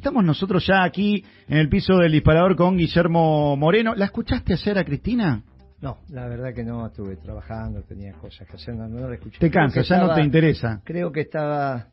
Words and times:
Estamos 0.00 0.24
nosotros 0.24 0.66
ya 0.66 0.82
aquí 0.82 1.22
en 1.46 1.58
el 1.58 1.68
piso 1.68 1.98
del 1.98 2.12
disparador 2.12 2.56
con 2.56 2.74
Guillermo 2.78 3.54
Moreno. 3.54 3.94
¿La 3.94 4.06
escuchaste 4.06 4.54
ayer 4.54 4.78
a 4.78 4.82
Cristina? 4.82 5.42
No, 5.82 5.98
la 6.08 6.26
verdad 6.26 6.54
que 6.54 6.64
no, 6.64 6.86
estuve 6.86 7.16
trabajando, 7.16 7.82
tenía 7.82 8.14
cosas 8.14 8.48
que 8.48 8.56
hacer, 8.56 8.76
no, 8.76 8.88
no 8.88 9.06
la 9.06 9.16
escuché. 9.16 9.38
Te 9.38 9.50
cansa, 9.50 9.82
ya 9.82 9.98
no 9.98 10.14
te 10.14 10.22
interesa. 10.22 10.80
Creo 10.86 11.12
que 11.12 11.20
estaba, 11.20 11.88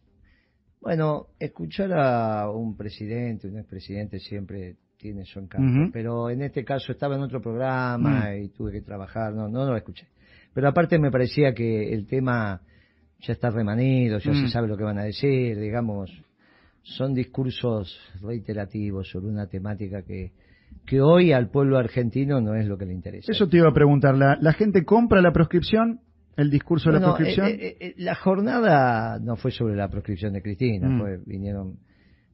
bueno, 0.79 1.27
escuchar 1.37 1.91
a 1.99 2.49
un 2.49 2.77
presidente, 2.77 3.49
un 3.49 3.57
expresidente 3.57 4.19
siempre 4.19 4.77
tiene 4.95 5.25
su 5.25 5.39
encanto, 5.39 5.91
pero 5.91 6.29
en 6.29 6.43
este 6.43 6.63
caso 6.63 6.93
estaba 6.93 7.17
en 7.17 7.23
otro 7.23 7.41
programa 7.41 8.29
mm. 8.29 8.41
y 8.41 8.47
tuve 8.47 8.71
que 8.71 8.81
trabajar, 8.83 9.33
no, 9.33 9.49
no, 9.49 9.65
lo 9.65 9.75
escuché. 9.75 10.07
Pero 10.53 10.69
aparte 10.69 10.97
me 10.97 11.11
parecía 11.11 11.53
que 11.53 11.93
el 11.93 12.07
tema 12.07 12.61
ya 13.19 13.33
está 13.33 13.49
remanido, 13.49 14.19
ya 14.19 14.31
se 14.31 14.43
mm. 14.43 14.47
sabe 14.47 14.69
lo 14.69 14.77
que 14.77 14.85
van 14.85 14.97
a 14.97 15.03
decir, 15.03 15.59
digamos, 15.59 16.09
son 16.87 17.13
discursos 17.13 17.99
reiterativos 18.21 19.09
sobre 19.09 19.27
una 19.27 19.47
temática 19.47 20.03
que, 20.03 20.31
que 20.85 21.01
hoy 21.01 21.33
al 21.33 21.49
pueblo 21.49 21.77
argentino 21.77 22.39
no 22.39 22.55
es 22.55 22.65
lo 22.65 22.77
que 22.77 22.85
le 22.85 22.93
interesa. 22.93 23.31
Eso 23.31 23.47
te 23.47 23.57
iba 23.57 23.69
a 23.69 23.73
preguntar, 23.73 24.15
¿la, 24.15 24.53
gente 24.53 24.85
compra 24.85 25.21
la 25.21 25.33
proscripción? 25.33 25.99
¿El 26.37 26.49
discurso 26.49 26.89
de 26.89 26.99
la 26.99 27.05
proscripción? 27.07 27.47
Eh, 27.47 27.57
eh, 27.59 27.77
eh, 27.79 27.93
la 27.97 28.15
jornada 28.15 29.19
no 29.19 29.35
fue 29.35 29.51
sobre 29.51 29.75
la 29.75 29.89
proscripción 29.89 30.33
de 30.33 30.41
Cristina, 30.41 30.87
mm. 30.87 31.23
vinieron... 31.25 31.77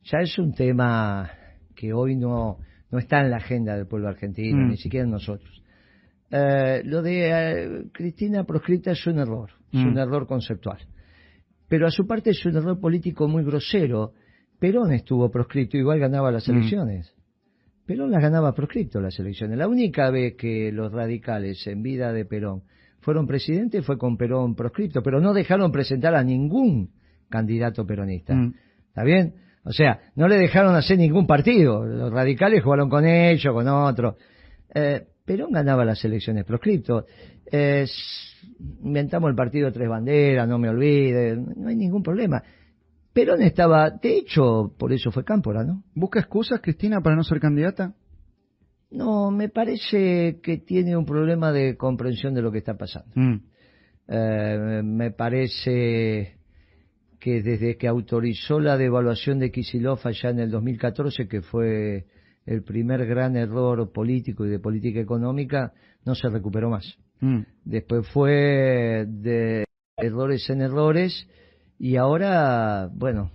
Ya 0.04 0.20
es 0.20 0.38
un 0.38 0.54
tema 0.54 1.32
que 1.76 1.94
hoy 1.94 2.16
no, 2.16 2.58
no 2.92 3.00
está 3.00 3.22
en 3.22 3.32
la 3.32 3.38
agenda 3.38 3.76
del 3.76 3.88
pueblo 3.88 4.10
argentino, 4.10 4.66
mm. 4.66 4.70
ni 4.70 4.78
siquiera 4.78 5.08
nosotros. 5.08 5.64
lo 6.30 7.02
de 7.02 7.88
Cristina 7.92 8.44
proscrita 8.44 8.92
es 8.92 9.08
un 9.08 9.18
error, 9.18 9.50
es 9.72 9.80
un 9.80 9.94
mm. 9.94 9.98
error 9.98 10.28
conceptual. 10.28 10.80
Pero 11.68 11.88
a 11.88 11.92
su 11.92 12.06
parte 12.06 12.32
es 12.32 12.46
un 12.46 12.56
error 12.56 12.80
político 12.80 13.28
muy 13.28 13.44
grosero. 13.44 14.14
Perón 14.64 14.94
estuvo 14.94 15.30
proscrito, 15.30 15.76
igual 15.76 16.00
ganaba 16.00 16.32
las 16.32 16.48
elecciones. 16.48 17.14
Perón 17.86 18.12
las 18.12 18.22
ganaba 18.22 18.56
proscripto 18.56 19.02
las 19.02 19.20
elecciones. 19.20 19.58
La 19.58 19.68
única 19.68 20.10
vez 20.10 20.36
que 20.36 20.72
los 20.72 20.90
radicales 20.90 21.68
en 21.68 21.84
vida 21.84 22.14
de 22.14 22.24
Perón 22.24 22.62
fueron 23.02 23.28
presidentes 23.28 23.86
fue 23.86 23.98
con 23.98 24.16
Perón 24.16 24.56
proscripto, 24.56 25.04
pero 25.04 25.20
no 25.20 25.34
dejaron 25.34 25.70
presentar 25.70 26.16
a 26.16 26.24
ningún 26.24 26.92
candidato 27.28 27.86
peronista. 27.86 28.36
Mm. 28.36 28.54
¿Está 28.88 29.04
bien? 29.04 29.34
O 29.66 29.74
sea, 29.74 30.00
no 30.16 30.30
le 30.30 30.38
dejaron 30.38 30.74
hacer 30.76 30.98
ningún 30.98 31.28
partido. 31.28 31.86
Los 31.86 32.14
radicales 32.14 32.64
jugaron 32.64 32.90
con 32.90 33.06
ellos, 33.06 33.54
con 33.54 33.68
otros. 33.68 34.16
Eh, 34.74 35.06
Perón 35.26 35.52
ganaba 35.52 35.84
las 35.84 36.06
elecciones 36.06 36.46
proscripto. 36.46 37.06
inventamos 38.82 39.30
el 39.30 39.36
partido 39.36 39.74
Tres 39.74 39.90
Banderas, 39.90 40.48
no 40.48 40.58
me 40.58 40.70
olvide, 40.70 41.36
no 41.36 41.68
hay 41.68 41.76
ningún 41.76 42.02
problema. 42.02 42.42
Perón 43.14 43.44
estaba, 43.44 43.92
de 43.92 44.18
hecho, 44.18 44.74
por 44.78 44.92
eso 44.92 45.12
fue 45.12 45.24
Cámpora, 45.24 45.64
¿no? 45.64 45.84
¿Busca 45.94 46.20
excusas, 46.20 46.60
Cristina, 46.62 47.00
para 47.00 47.16
no 47.16 47.24
ser 47.24 47.40
candidata? 47.40 47.94
No, 48.90 49.32
me 49.32 49.50
parece 49.50 50.40
que 50.42 50.58
tiene 50.58 50.98
un 50.98 51.06
problema 51.06 51.52
de 51.52 51.78
comprensión 51.78 52.34
de 52.34 52.42
lo 52.42 52.52
que 52.52 52.60
está 52.60 52.76
pasando. 52.76 53.12
Mm. 53.16 53.36
Eh, 54.08 54.82
me 54.84 55.12
parece 55.12 56.38
que 57.20 57.42
desde 57.42 57.78
que 57.78 57.88
autorizó 57.88 58.60
la 58.60 58.78
devaluación 58.78 59.40
de 59.40 59.52
Kisilov 59.52 60.00
allá 60.04 60.30
en 60.30 60.40
el 60.40 60.52
2014, 60.52 61.28
que 61.28 61.42
fue 61.42 62.06
el 62.46 62.64
primer 62.64 63.06
gran 63.06 63.36
error 63.36 63.92
político 63.92 64.46
y 64.46 64.50
de 64.50 64.60
política 64.60 65.00
económica, 65.00 65.72
no 66.06 66.16
se 66.16 66.30
recuperó 66.30 66.70
más. 66.70 66.98
Mm. 67.22 67.42
Después 67.64 68.08
fue 68.10 69.06
de 69.08 69.66
errores 69.98 70.50
en 70.50 70.62
errores 70.62 71.28
y 71.80 71.96
ahora, 71.98 72.90
bueno, 72.94 73.32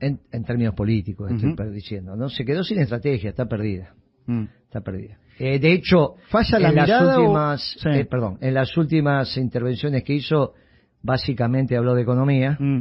en, 0.00 0.44
términos 0.44 0.74
políticos 0.74 1.30
estoy 1.32 1.72
diciendo, 1.72 2.16
¿no? 2.16 2.28
Se 2.28 2.44
quedó 2.44 2.62
sin 2.62 2.78
estrategia, 2.78 3.30
está 3.30 3.46
perdida. 3.46 3.94
Mm. 4.26 4.44
Está 4.64 4.80
perdida. 4.80 5.18
Eh, 5.38 5.58
de 5.58 5.72
hecho, 5.72 6.14
falla 6.28 6.58
la 6.58 6.68
en 6.70 6.74
las 6.76 7.02
últimas, 7.02 7.76
eh, 7.84 8.04
perdón, 8.06 8.38
en 8.40 8.54
las 8.54 8.76
últimas 8.76 9.36
intervenciones 9.36 10.02
que 10.02 10.14
hizo, 10.14 10.54
básicamente 11.02 11.76
habló 11.76 11.94
de 11.94 12.02
economía 12.02 12.56
mm. 12.58 12.80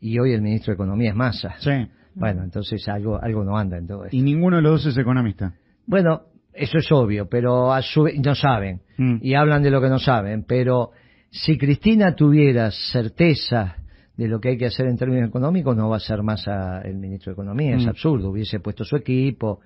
y 0.00 0.18
hoy 0.18 0.32
el 0.32 0.42
ministro 0.42 0.72
de 0.72 0.74
Economía 0.74 1.10
es 1.10 1.16
Massa. 1.16 1.54
Sí. 1.58 1.86
Bueno, 2.14 2.42
entonces 2.42 2.86
algo 2.88 3.22
algo 3.22 3.44
no 3.44 3.56
anda 3.56 3.78
en 3.78 3.86
todo 3.86 4.04
esto. 4.04 4.16
Y 4.16 4.22
ninguno 4.22 4.56
de 4.56 4.62
los 4.62 4.84
dos 4.84 4.92
es 4.92 4.98
economista. 4.98 5.54
Bueno, 5.86 6.22
eso 6.52 6.78
es 6.78 6.90
obvio, 6.92 7.28
pero 7.28 7.72
a 7.72 7.80
su 7.82 8.08
no 8.22 8.34
saben 8.34 8.82
mm. 8.96 9.18
y 9.22 9.34
hablan 9.34 9.62
de 9.62 9.70
lo 9.70 9.80
que 9.80 9.88
no 9.88 9.98
saben, 9.98 10.44
pero 10.44 10.90
si 11.32 11.56
Cristina 11.56 12.14
tuviera 12.14 12.70
certeza 12.70 13.76
de 14.16 14.28
lo 14.28 14.38
que 14.38 14.50
hay 14.50 14.58
que 14.58 14.66
hacer 14.66 14.86
en 14.86 14.98
términos 14.98 15.30
económicos, 15.30 15.74
no 15.74 15.88
va 15.88 15.96
a 15.96 16.00
ser 16.00 16.22
más 16.22 16.46
el 16.84 16.96
ministro 16.96 17.30
de 17.30 17.34
Economía, 17.34 17.76
es 17.76 17.86
mm. 17.86 17.88
absurdo, 17.88 18.30
hubiese 18.30 18.60
puesto 18.60 18.84
su 18.84 18.96
equipo, 18.96 19.60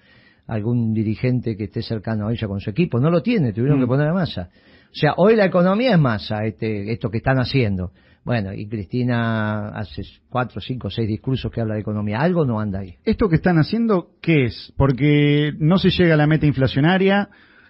algún 0.47 0.94
dirigente 0.94 1.56
que 1.56 1.65
esté 1.65 1.82
cercano 1.82 2.28
a 2.28 2.32
ella 2.32 2.47
con 2.47 2.60
su 2.60 2.71
equipo, 2.71 3.00
no 3.00 3.10
lo 3.10 3.21
tiene, 3.21 3.53
tuvieron 3.53 3.81
que 3.81 3.87
mm. 3.87 3.88
poner 3.88 4.09
a 4.09 4.15
masa. 4.15 4.49
O 4.84 4.94
sea, 4.94 5.15
hoy 5.16 5.34
la 5.34 5.47
economía 5.47 5.91
es 5.91 5.99
masa, 5.99 6.44
este, 6.44 6.93
esto 6.93 7.10
que 7.10 7.19
están 7.19 7.38
haciendo. 7.38 7.91
Bueno, 8.25 8.53
y 8.53 8.69
Cristina 8.69 9.71
hace 9.71 10.03
cuatro, 10.28 10.60
cinco, 10.60 10.88
seis 10.88 11.09
discursos 11.09 11.50
que 11.50 11.60
habla 11.60 11.75
de 11.75 11.81
economía. 11.81 12.19
Algo 12.19 12.44
no 12.44 12.60
anda 12.60 12.81
ahí. 12.81 12.94
¿Esto 13.05 13.28
que 13.28 13.37
están 13.37 13.59
haciendo 13.59 14.10
qué 14.22 14.47
es? 14.47 14.72
Porque 14.76 15.53
no 15.59 15.78
se 15.78 15.91
llega 15.91 16.15
a 16.15 16.16
la 16.16 16.26
meta 16.26 16.47
inflacionaria. 16.47 17.28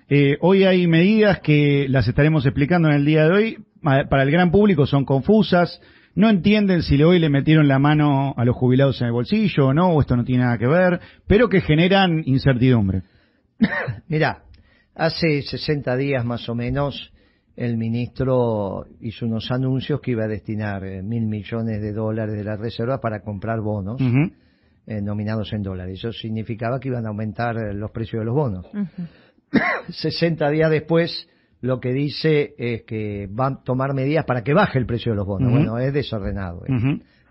Eh, 0.08 0.36
hoy 0.40 0.64
hay 0.64 0.86
medidas 0.86 1.40
que 1.40 1.86
las 1.88 2.06
estaremos 2.08 2.46
explicando 2.46 2.88
en 2.88 2.94
el 2.94 3.04
día 3.04 3.24
de 3.24 3.32
hoy. 3.32 3.58
Para 4.08 4.22
el 4.22 4.30
gran 4.30 4.50
público 4.50 4.86
son 4.86 5.04
confusas 5.04 5.80
no 6.16 6.30
entienden 6.30 6.82
si 6.82 7.00
hoy 7.02 7.18
le 7.18 7.28
metieron 7.28 7.68
la 7.68 7.78
mano 7.78 8.34
a 8.36 8.44
los 8.46 8.56
jubilados 8.56 9.00
en 9.02 9.08
el 9.08 9.12
bolsillo 9.12 9.66
o 9.66 9.74
no, 9.74 9.90
o 9.90 10.00
esto 10.00 10.16
no 10.16 10.24
tiene 10.24 10.44
nada 10.44 10.56
que 10.56 10.66
ver, 10.66 10.98
pero 11.26 11.48
que 11.48 11.60
generan 11.60 12.22
incertidumbre. 12.24 13.02
Mira, 14.08 14.42
hace 14.94 15.42
60 15.42 15.94
días 15.96 16.24
más 16.24 16.48
o 16.48 16.54
menos 16.54 17.12
el 17.54 17.76
ministro 17.76 18.86
hizo 19.02 19.26
unos 19.26 19.50
anuncios 19.50 20.00
que 20.00 20.12
iba 20.12 20.24
a 20.24 20.28
destinar 20.28 20.84
eh, 20.84 21.02
mil 21.02 21.26
millones 21.26 21.82
de 21.82 21.92
dólares 21.92 22.34
de 22.34 22.44
la 22.44 22.56
reserva 22.56 22.98
para 22.98 23.20
comprar 23.20 23.60
bonos 23.60 24.00
eh, 24.86 25.02
nominados 25.02 25.52
en 25.52 25.62
dólares. 25.62 25.98
Eso 25.98 26.12
significaba 26.12 26.80
que 26.80 26.88
iban 26.88 27.04
a 27.04 27.10
aumentar 27.10 27.56
eh, 27.58 27.74
los 27.74 27.90
precios 27.90 28.20
de 28.20 28.24
los 28.24 28.34
bonos. 28.34 28.66
60 29.90 30.48
días 30.50 30.70
después 30.70 31.28
lo 31.60 31.80
que 31.80 31.92
dice 31.92 32.54
es 32.58 32.82
que 32.82 33.28
va 33.28 33.46
a 33.48 33.62
tomar 33.62 33.94
medidas 33.94 34.24
para 34.24 34.42
que 34.42 34.54
baje 34.54 34.78
el 34.78 34.86
precio 34.86 35.12
de 35.12 35.16
los 35.16 35.26
bonos. 35.26 35.50
Bueno, 35.50 35.78
es 35.78 35.92
desordenado. 35.92 36.62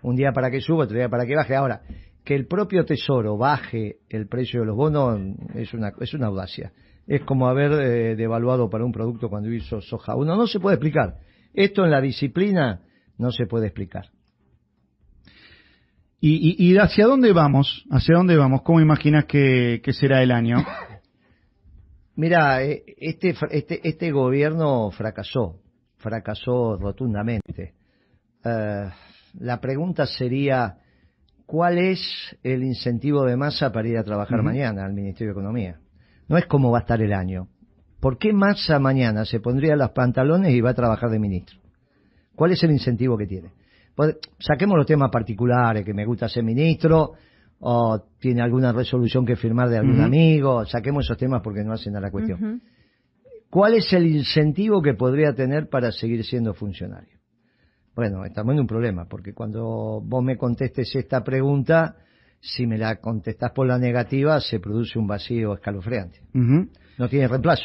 Un 0.02 0.16
día 0.16 0.32
para 0.32 0.50
que 0.50 0.60
suba, 0.60 0.84
otro 0.84 0.96
día 0.96 1.08
para 1.08 1.26
que 1.26 1.34
baje. 1.34 1.54
Ahora, 1.54 1.80
que 2.24 2.34
el 2.34 2.46
propio 2.46 2.84
Tesoro 2.84 3.36
baje 3.36 3.98
el 4.08 4.26
precio 4.26 4.60
de 4.60 4.66
los 4.66 4.76
bonos 4.76 5.20
es 5.54 5.72
una, 5.72 5.92
es 6.00 6.12
una 6.12 6.26
audacia. 6.26 6.72
Es 7.06 7.22
como 7.22 7.46
haber 7.46 7.72
eh, 7.72 8.16
devaluado 8.16 8.68
para 8.68 8.84
un 8.84 8.90
producto 8.90 9.28
cuando 9.28 9.50
hizo 9.52 9.80
soja. 9.80 10.16
Uno 10.16 10.36
no 10.36 10.46
se 10.48 10.58
puede 10.58 10.74
explicar. 10.74 11.18
Esto 11.54 11.84
en 11.84 11.92
la 11.92 12.00
disciplina 12.00 12.80
no 13.16 13.30
se 13.30 13.46
puede 13.46 13.66
explicar. 13.66 14.06
¿Y, 16.20 16.56
y, 16.58 16.76
hacia 16.78 17.06
dónde 17.06 17.32
vamos? 17.32 17.84
¿Hacia 17.90 18.16
dónde 18.16 18.36
vamos? 18.36 18.62
¿Cómo 18.62 18.80
imaginas 18.80 19.26
que 19.26 19.80
será 19.92 20.22
el 20.22 20.32
año? 20.32 20.56
Mira, 22.16 22.62
eh, 22.62 22.82
este, 22.96 23.34
este, 23.50 23.86
este 23.86 24.10
gobierno 24.10 24.90
fracasó, 24.90 25.60
fracasó 25.98 26.76
rotundamente. 26.76 27.74
Eh, 28.42 28.90
la 29.40 29.60
pregunta 29.60 30.06
sería, 30.06 30.78
¿cuál 31.44 31.78
es 31.78 32.00
el 32.42 32.64
incentivo 32.64 33.24
de 33.24 33.36
masa 33.36 33.70
para 33.70 33.88
ir 33.88 33.98
a 33.98 34.04
trabajar 34.04 34.42
mañana 34.42 34.86
al 34.86 34.94
Ministerio 34.94 35.34
de 35.34 35.40
Economía? 35.40 35.78
No 36.28 36.38
es 36.38 36.46
cómo 36.46 36.70
va 36.70 36.78
a 36.78 36.80
estar 36.80 37.02
el 37.02 37.12
año. 37.12 37.48
¿Por 38.00 38.18
qué 38.18 38.32
masa 38.32 38.78
mañana 38.78 39.26
se 39.26 39.40
pondría 39.40 39.76
los 39.76 39.90
pantalones 39.90 40.54
y 40.54 40.60
va 40.62 40.70
a 40.70 40.74
trabajar 40.74 41.10
de 41.10 41.18
ministro? 41.18 41.58
¿Cuál 42.34 42.52
es 42.52 42.62
el 42.62 42.70
incentivo 42.70 43.18
que 43.18 43.26
tiene? 43.26 43.50
Pues, 43.94 44.16
saquemos 44.38 44.76
los 44.76 44.86
temas 44.86 45.10
particulares, 45.10 45.84
que 45.84 45.92
me 45.92 46.06
gusta 46.06 46.28
ser 46.28 46.44
ministro, 46.44 47.12
o 47.60 48.00
tiene 48.18 48.42
alguna 48.42 48.72
resolución 48.72 49.24
que 49.24 49.36
firmar 49.36 49.68
de 49.68 49.78
algún 49.78 50.00
amigo, 50.00 50.64
saquemos 50.66 51.04
esos 51.04 51.16
temas 51.16 51.40
porque 51.42 51.64
no 51.64 51.72
hacen 51.72 51.96
a 51.96 52.00
la 52.00 52.10
cuestión. 52.10 52.62
¿Cuál 53.50 53.74
es 53.74 53.92
el 53.92 54.06
incentivo 54.06 54.82
que 54.82 54.94
podría 54.94 55.32
tener 55.34 55.68
para 55.68 55.92
seguir 55.92 56.24
siendo 56.24 56.52
funcionario? 56.52 57.18
Bueno, 57.94 58.24
estamos 58.26 58.52
en 58.54 58.60
un 58.60 58.66
problema, 58.66 59.06
porque 59.06 59.32
cuando 59.32 60.02
vos 60.04 60.22
me 60.22 60.36
contestes 60.36 60.94
esta 60.94 61.24
pregunta, 61.24 61.96
si 62.40 62.66
me 62.66 62.76
la 62.76 62.96
contestás 62.96 63.52
por 63.52 63.66
la 63.66 63.78
negativa, 63.78 64.38
se 64.40 64.60
produce 64.60 64.98
un 64.98 65.06
vacío 65.06 65.54
escalofriante. 65.54 66.20
No 66.98 67.08
tiene 67.08 67.28
reemplazo. 67.28 67.64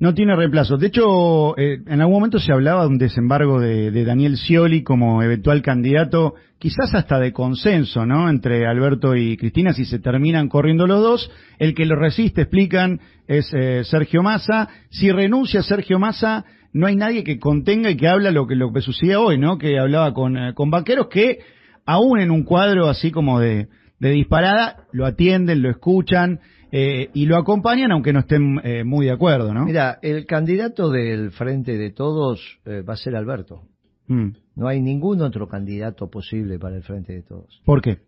No 0.00 0.14
tiene 0.14 0.34
reemplazo. 0.34 0.78
De 0.78 0.86
hecho, 0.86 1.58
eh, 1.58 1.82
en 1.86 2.00
algún 2.00 2.14
momento 2.14 2.38
se 2.38 2.50
hablaba 2.52 2.84
de 2.84 2.88
un 2.88 2.96
desembargo 2.96 3.60
de, 3.60 3.90
Daniel 4.02 4.38
Scioli 4.38 4.82
como 4.82 5.22
eventual 5.22 5.60
candidato, 5.60 6.36
quizás 6.58 6.94
hasta 6.94 7.20
de 7.20 7.34
consenso, 7.34 8.06
¿no? 8.06 8.30
Entre 8.30 8.66
Alberto 8.66 9.14
y 9.14 9.36
Cristina, 9.36 9.74
si 9.74 9.84
se 9.84 9.98
terminan 9.98 10.48
corriendo 10.48 10.86
los 10.86 11.02
dos. 11.02 11.30
El 11.58 11.74
que 11.74 11.84
lo 11.84 11.96
resiste, 11.96 12.40
explican, 12.40 12.98
es 13.28 13.52
eh, 13.52 13.84
Sergio 13.84 14.22
Massa. 14.22 14.70
Si 14.88 15.12
renuncia 15.12 15.62
Sergio 15.62 15.98
Massa, 15.98 16.46
no 16.72 16.86
hay 16.86 16.96
nadie 16.96 17.22
que 17.22 17.38
contenga 17.38 17.90
y 17.90 17.98
que 17.98 18.08
habla 18.08 18.30
lo 18.30 18.46
que, 18.46 18.54
lo 18.56 18.72
que 18.72 18.80
sucedía 18.80 19.20
hoy, 19.20 19.36
¿no? 19.36 19.58
Que 19.58 19.78
hablaba 19.78 20.14
con, 20.14 20.38
eh, 20.38 20.54
con 20.54 20.70
banqueros 20.70 21.08
que, 21.08 21.40
aún 21.84 22.20
en 22.20 22.30
un 22.30 22.44
cuadro 22.44 22.88
así 22.88 23.10
como 23.10 23.38
de, 23.38 23.68
de 23.98 24.10
disparada, 24.12 24.84
lo 24.92 25.04
atienden, 25.04 25.60
lo 25.60 25.68
escuchan 25.68 26.40
eh, 26.72 27.10
y 27.14 27.26
lo 27.26 27.36
acompañan 27.36 27.92
aunque 27.92 28.12
no 28.12 28.20
estén 28.20 28.60
eh, 28.64 28.84
muy 28.84 29.06
de 29.06 29.12
acuerdo, 29.12 29.52
¿no? 29.52 29.64
Mira, 29.64 29.98
el 30.02 30.26
candidato 30.26 30.90
del 30.90 31.30
Frente 31.32 31.76
de 31.76 31.90
Todos 31.90 32.60
eh, 32.64 32.82
va 32.82 32.94
a 32.94 32.96
ser 32.96 33.16
Alberto. 33.16 33.62
Mm. 34.06 34.30
No 34.56 34.68
hay 34.68 34.80
ningún 34.80 35.22
otro 35.22 35.48
candidato 35.48 36.10
posible 36.10 36.58
para 36.58 36.76
el 36.76 36.82
Frente 36.82 37.12
de 37.12 37.22
Todos. 37.22 37.62
¿Por 37.64 37.80
qué? 37.80 37.98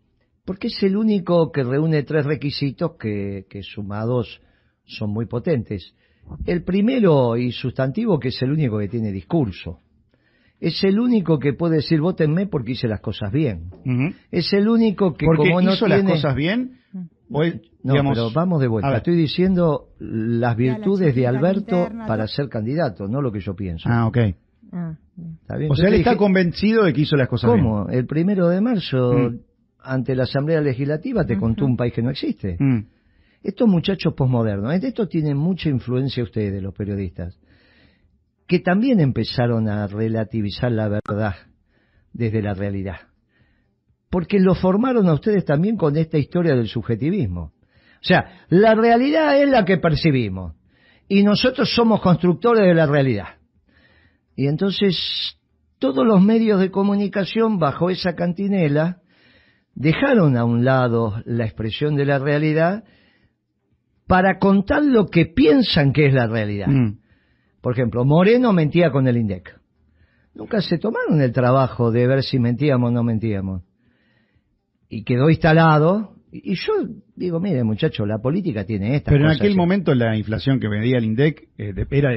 Porque 0.45 0.69
es 0.69 0.83
el 0.83 0.97
único 0.97 1.53
que 1.53 1.63
reúne 1.63 2.03
tres 2.03 2.25
requisitos 2.25 2.93
que, 2.99 3.47
que 3.49 3.63
sumados 3.63 4.41
son 4.85 5.11
muy 5.11 5.27
potentes. 5.27 5.95
El 6.47 6.63
primero 6.63 7.37
y 7.37 7.53
sustantivo 7.53 8.19
que 8.19 8.29
es 8.29 8.43
el 8.43 8.53
único 8.53 8.79
que 8.79 8.89
tiene 8.89 9.13
discurso. 9.13 9.81
Es 10.61 10.85
el 10.85 11.01
único 11.01 11.41
que 11.41 11.55
puede 11.55 11.77
decir 11.77 12.01
votenme 12.01 12.47
porque 12.47 12.73
hice 12.73 12.87
las 12.87 13.01
cosas 13.01 13.33
bien. 13.33 13.71
Es 14.31 14.53
el 14.53 14.69
único 14.69 15.15
que 15.15 15.27
Porque 15.27 15.51
como 15.51 15.61
no 15.61 15.75
hizo 15.75 15.87
tiene... 15.87 16.05
las 16.05 16.13
cosas 16.13 16.37
bien. 16.37 16.79
Él, 17.43 17.63
No, 17.83 17.93
digamos- 17.95 18.15
pero 18.19 18.31
vamos 18.33 18.61
de 18.61 18.69
vuelta. 18.69 18.97
Estoy 18.97 19.17
diciendo 19.17 19.89
las 19.99 20.57
virtudes 20.57 21.15
de 21.15 21.27
Alberto 21.27 21.77
interna, 21.85 22.07
para 22.07 22.27
ser 22.27 22.49
candidato, 22.49 23.09
no 23.09 23.23
lo 23.23 23.33
que 23.33 23.41
yo 23.41 23.55
pienso. 23.55 23.89
Ah, 23.91 24.07
ok. 24.07 24.19
Ah, 24.73 24.97
bien. 25.17 25.39
¿Está 25.43 25.57
bien? 25.57 25.71
O 25.71 25.77
sea, 25.77 25.89
él 25.89 25.95
está 25.95 26.11
dije, 26.11 26.19
convencido 26.19 26.85
de 26.85 26.93
que 26.93 27.03
hizo 27.03 27.17
las 27.17 27.29
cosas 27.29 27.51
¿Cómo? 27.51 27.89
El 27.89 28.07
primero 28.07 28.49
de 28.49 28.61
marzo, 28.61 29.13
Mm. 29.13 29.39
ante 29.81 30.15
la 30.15 30.25
Asamblea 30.25 30.61
Legislativa, 30.61 31.25
te 31.25 31.37
contó 31.39 31.65
un 31.65 31.77
país 31.77 31.93
que 31.93 32.03
no 32.03 32.11
existe. 32.11 32.57
Mm. 32.59 32.87
Estos 33.43 33.69
muchachos 33.69 34.15
posmodernos, 34.15 34.81
de 34.81 34.89
esto 34.89 35.09
tienen 35.09 35.37
mucha 35.37 35.69
influencia 35.69 36.23
ustedes, 36.23 36.63
los 36.63 36.73
periodistas, 36.75 37.39
que 38.47 38.61
también 38.61 39.01
empezaron 39.01 39.69
a 39.69 39.87
relativizar 39.89 40.71
la 40.73 40.89
verdad 40.89 41.35
desde 42.13 42.41
la 42.43 42.55
realidad. 42.55 42.97
Porque 44.13 44.39
lo 44.39 44.55
formaron 44.55 45.09
a 45.09 45.15
ustedes 45.15 45.47
también 45.47 45.79
con 45.79 45.97
esta 45.97 46.19
historia 46.19 46.55
del 46.55 46.69
subjetivismo. 46.69 47.45
O 47.45 48.05
sea, 48.05 48.45
la 48.51 48.75
realidad 48.75 49.41
es 49.41 49.49
la 49.49 49.65
que 49.65 49.79
percibimos 49.79 50.55
y 51.09 51.23
nosotros 51.23 51.73
somos 51.75 52.03
constructores 52.03 52.67
de 52.67 52.75
la 52.75 52.85
realidad. 52.85 53.39
Y 54.37 54.49
entonces 54.49 55.39
todos 55.79 56.07
los 56.07 56.21
medios 56.21 56.61
de 56.61 56.71
comunicación 56.71 57.59
bajo 57.59 57.89
esa 57.89 58.15
cantinela 58.15 58.99
dejaron 59.75 60.37
a 60.37 60.45
un 60.45 60.63
lado 60.63 61.23
la 61.25 61.47
expresión 61.47 61.97
de 61.97 62.05
la 62.05 62.19
realidad 62.19 62.85
para 64.07 64.39
contar 64.39 64.83
lo 64.83 65.07
que 65.07 65.25
piensan 65.25 65.95
que 65.95 66.05
es 66.05 66.13
la 66.13 66.27
realidad. 66.27 66.69
Mm. 66.69 66.99
Por 67.63 67.73
ejemplo, 67.73 68.05
Moreno 68.05 68.53
mentía 68.53 68.91
con 68.91 69.09
el 69.09 69.17
INDEC. 69.17 69.59
Nunca 70.35 70.61
se 70.61 70.77
tomaron 70.77 71.23
el 71.23 71.33
trabajo 71.33 71.91
de 71.91 72.07
ver 72.07 72.23
si 72.23 72.39
mentíamos 72.39 72.91
o 72.91 72.93
no 72.93 73.03
mentíamos. 73.03 73.63
Y 74.95 75.05
quedó 75.05 75.31
instalado. 75.31 76.11
Y 76.31 76.53
y 76.53 76.55
yo 76.55 76.73
digo, 77.17 77.41
mire 77.41 77.63
muchacho, 77.65 78.07
la 78.07 78.19
política 78.19 78.65
tiene 78.65 78.97
esta. 78.97 79.11
Pero 79.11 79.25
en 79.25 79.31
aquel 79.33 79.55
momento 79.57 79.95
la 79.95 80.17
inflación 80.17 80.61
que 80.61 80.69
medía 80.69 80.99
el 80.99 81.05
INDEC 81.05 81.49
eh, 81.59 81.75
era 81.91 82.11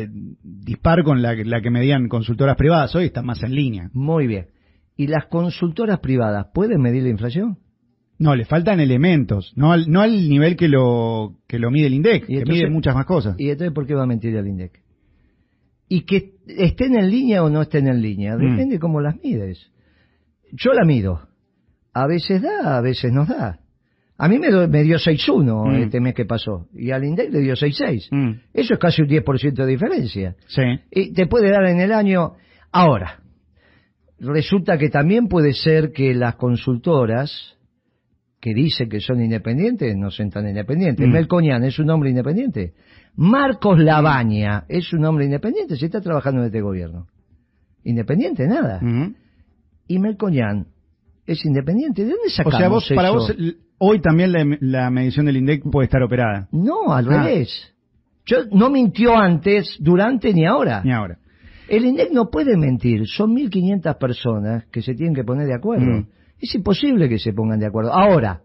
dispar 0.43 1.03
con 1.03 1.21
la, 1.21 1.35
la 1.35 1.61
que 1.61 1.69
medían 1.69 2.07
consultoras 2.07 2.55
privadas. 2.55 2.95
Hoy 2.95 3.05
está 3.05 3.21
más 3.21 3.43
en 3.43 3.53
línea. 3.55 3.89
Muy 3.93 4.27
bien. 4.27 4.47
¿Y 4.97 5.07
las 5.07 5.25
consultoras 5.27 5.99
privadas 5.99 6.47
pueden 6.53 6.81
medir 6.81 7.03
la 7.03 7.09
inflación? 7.09 7.57
No, 8.17 8.35
le 8.35 8.45
faltan 8.45 8.79
elementos, 8.79 9.51
no 9.57 9.73
al, 9.73 9.89
no 9.91 10.01
al 10.01 10.29
nivel 10.29 10.55
que 10.55 10.69
lo 10.69 11.35
que 11.47 11.59
lo 11.59 11.69
mide 11.71 11.87
el 11.87 11.93
INDEC, 11.95 12.25
que 12.27 12.43
mide 12.45 12.69
muchas 12.69 12.95
más 12.95 13.05
cosas. 13.05 13.35
¿Y 13.37 13.49
entonces 13.49 13.73
por 13.73 13.85
qué 13.85 13.93
va 13.95 14.03
a 14.03 14.07
mentir 14.07 14.33
el 14.35 14.47
INDEC? 14.47 14.81
Y 15.89 16.01
que 16.05 16.35
estén 16.47 16.97
en 16.97 17.09
línea 17.09 17.43
o 17.43 17.49
no 17.49 17.61
estén 17.61 17.87
en 17.87 18.01
línea, 18.01 18.35
Mm. 18.37 18.51
depende 18.51 18.79
cómo 18.79 19.01
las 19.01 19.15
mides. 19.21 19.69
Yo 20.53 20.71
la 20.73 20.85
mido. 20.85 21.27
A 21.95 22.07
veces 22.07 22.41
da, 22.41 22.77
a 22.77 22.81
veces 22.81 23.13
nos 23.13 23.29
da. 23.29 23.57
A 24.17 24.27
mí 24.27 24.37
me, 24.37 24.49
dio 24.83 24.97
6-1 24.97 25.65
Mm. 25.65 25.75
este 25.83 26.01
mes 26.01 26.13
que 26.13 26.25
pasó, 26.25 26.67
y 26.73 26.91
al 26.91 27.05
INDEC 27.05 27.31
le 27.31 27.39
dio 27.39 27.55
6-6. 27.55 28.09
Mm. 28.11 28.31
Eso 28.53 28.73
es 28.73 28.79
casi 28.79 29.01
un 29.01 29.07
10% 29.07 29.53
de 29.53 29.65
diferencia. 29.65 30.35
Sí. 30.47 30.61
Y 30.91 31.13
te 31.13 31.25
puede 31.27 31.49
dar 31.49 31.65
en 31.65 31.79
el 31.79 31.93
año. 31.93 32.33
Ahora, 32.73 33.21
resulta 34.19 34.77
que 34.77 34.89
también 34.89 35.29
puede 35.29 35.53
ser 35.53 35.93
que 35.93 36.13
las 36.13 36.35
consultoras 36.35 37.57
que 38.41 38.53
dicen 38.53 38.89
que 38.89 38.99
son 38.99 39.21
independientes 39.21 39.95
no 39.95 40.11
son 40.11 40.29
tan 40.29 40.47
independientes. 40.49 41.07
Mm. 41.07 41.11
Melconian 41.11 41.63
es 41.63 41.79
un 41.79 41.89
hombre 41.89 42.09
independiente. 42.09 42.73
Marcos 43.15 43.79
Labaña 43.79 44.65
es 44.67 44.91
un 44.91 45.05
hombre 45.05 45.25
independiente 45.25 45.77
si 45.77 45.85
está 45.85 46.01
trabajando 46.01 46.41
en 46.41 46.47
este 46.47 46.59
gobierno. 46.59 47.07
Independiente, 47.85 48.45
nada. 48.47 48.79
Ujú. 48.83 49.15
Y 49.87 49.99
Melconian 49.99 50.67
es 51.25 51.45
independiente. 51.45 52.03
¿De 52.03 52.09
dónde 52.11 52.27
O 52.27 52.29
sacamos 52.29 52.57
sea, 52.57 52.69
vos, 52.69 52.91
para 52.95 53.11
vos, 53.11 53.33
hoy 53.79 53.99
también 54.01 54.31
la, 54.31 54.45
la 54.61 54.89
medición 54.89 55.25
del 55.25 55.37
INDEC 55.37 55.63
puede 55.71 55.85
estar 55.85 56.01
operada. 56.03 56.47
No, 56.51 56.93
al 56.93 57.11
Ah. 57.11 57.23
revés. 57.23 57.73
Yo, 58.25 58.37
no 58.51 58.69
mintió 58.69 59.15
antes, 59.15 59.77
durante 59.79 60.33
ni 60.33 60.45
ahora. 60.45 60.81
Ni 60.83 60.91
ahora. 60.91 61.19
El 61.67 61.85
INDEC 61.85 62.11
no 62.11 62.29
puede 62.29 62.57
mentir, 62.57 63.07
son 63.07 63.33
1.500 63.35 63.97
personas 63.97 64.65
que 64.71 64.81
se 64.81 64.93
tienen 64.93 65.15
que 65.15 65.23
poner 65.23 65.47
de 65.47 65.55
acuerdo. 65.55 65.85
Mm. 65.85 66.07
Es 66.39 66.53
imposible 66.55 67.07
que 67.09 67.17
se 67.17 67.33
pongan 67.33 67.59
de 67.59 67.65
acuerdo. 67.67 67.91
Ahora, 67.93 68.41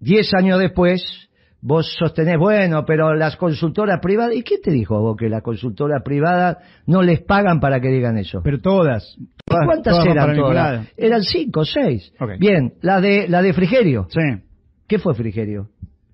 10 0.00 0.32
años 0.34 0.58
después, 0.58 1.25
vos 1.60 1.94
sostenés, 1.98 2.38
bueno, 2.38 2.84
pero 2.84 3.14
las 3.14 3.36
consultoras 3.36 4.00
privadas, 4.00 4.34
¿y 4.34 4.42
quién 4.42 4.60
te 4.62 4.70
dijo 4.70 5.00
vos 5.00 5.16
que 5.16 5.28
las 5.28 5.42
consultoras 5.42 6.02
privadas 6.02 6.58
no 6.86 7.02
les 7.02 7.22
pagan 7.22 7.60
para 7.60 7.80
que 7.80 7.88
digan 7.88 8.18
eso? 8.18 8.40
Pero 8.42 8.60
todas. 8.60 9.16
todas 9.44 9.66
¿Cuántas 9.66 9.94
todas 9.94 10.06
eran 10.06 10.36
todas? 10.36 10.88
Eran 10.96 11.22
5 11.22 11.60
o 11.60 11.64
6. 11.64 12.12
Ok. 12.20 12.30
Bien, 12.38 12.74
la 12.82 13.00
de, 13.00 13.28
la 13.28 13.42
de 13.42 13.52
Frigerio. 13.52 14.06
Sí. 14.10 14.20
¿Qué 14.86 14.98
fue 14.98 15.14
Frigerio? 15.14 15.68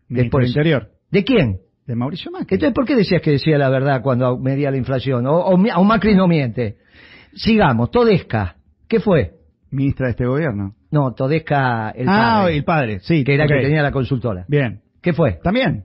Ministro 0.09 0.41
del 0.41 0.49
Interior. 0.49 0.89
¿De 1.11 1.25
quién? 1.25 1.59
De 1.87 1.95
Mauricio 1.95 2.31
Macri. 2.31 2.55
Entonces, 2.55 2.75
¿por 2.75 2.87
qué 2.87 2.95
decías 2.95 3.21
que 3.21 3.33
decía 3.33 3.59
la 3.59 3.69
verdad 3.69 4.03
cuando 4.03 4.39
medía 4.39 4.71
la 4.71 4.77
inflación? 4.77 5.27
O, 5.27 5.37
o, 5.37 5.55
o 5.55 5.85
Macri 5.85 6.15
no 6.15 6.29
miente. 6.29 6.77
Sigamos, 7.35 7.91
Todesca. 7.91 8.57
¿Qué 8.89 9.01
fue? 9.01 9.33
Ministra 9.71 10.07
de 10.07 10.11
este 10.13 10.27
gobierno. 10.27 10.75
No, 10.91 11.15
Todesca, 11.15 11.91
el 11.91 12.07
ah, 12.09 12.41
padre, 12.43 12.57
el 12.57 12.65
padre, 12.65 13.01
sí. 13.01 13.25
que 13.25 13.35
era 13.35 13.45
ok. 13.45 13.51
que 13.51 13.63
tenía 13.63 13.83
la 13.83 13.91
consultora. 13.91 14.45
Bien. 14.47 14.82
¿Qué 15.03 15.13
fue? 15.13 15.39
También. 15.43 15.85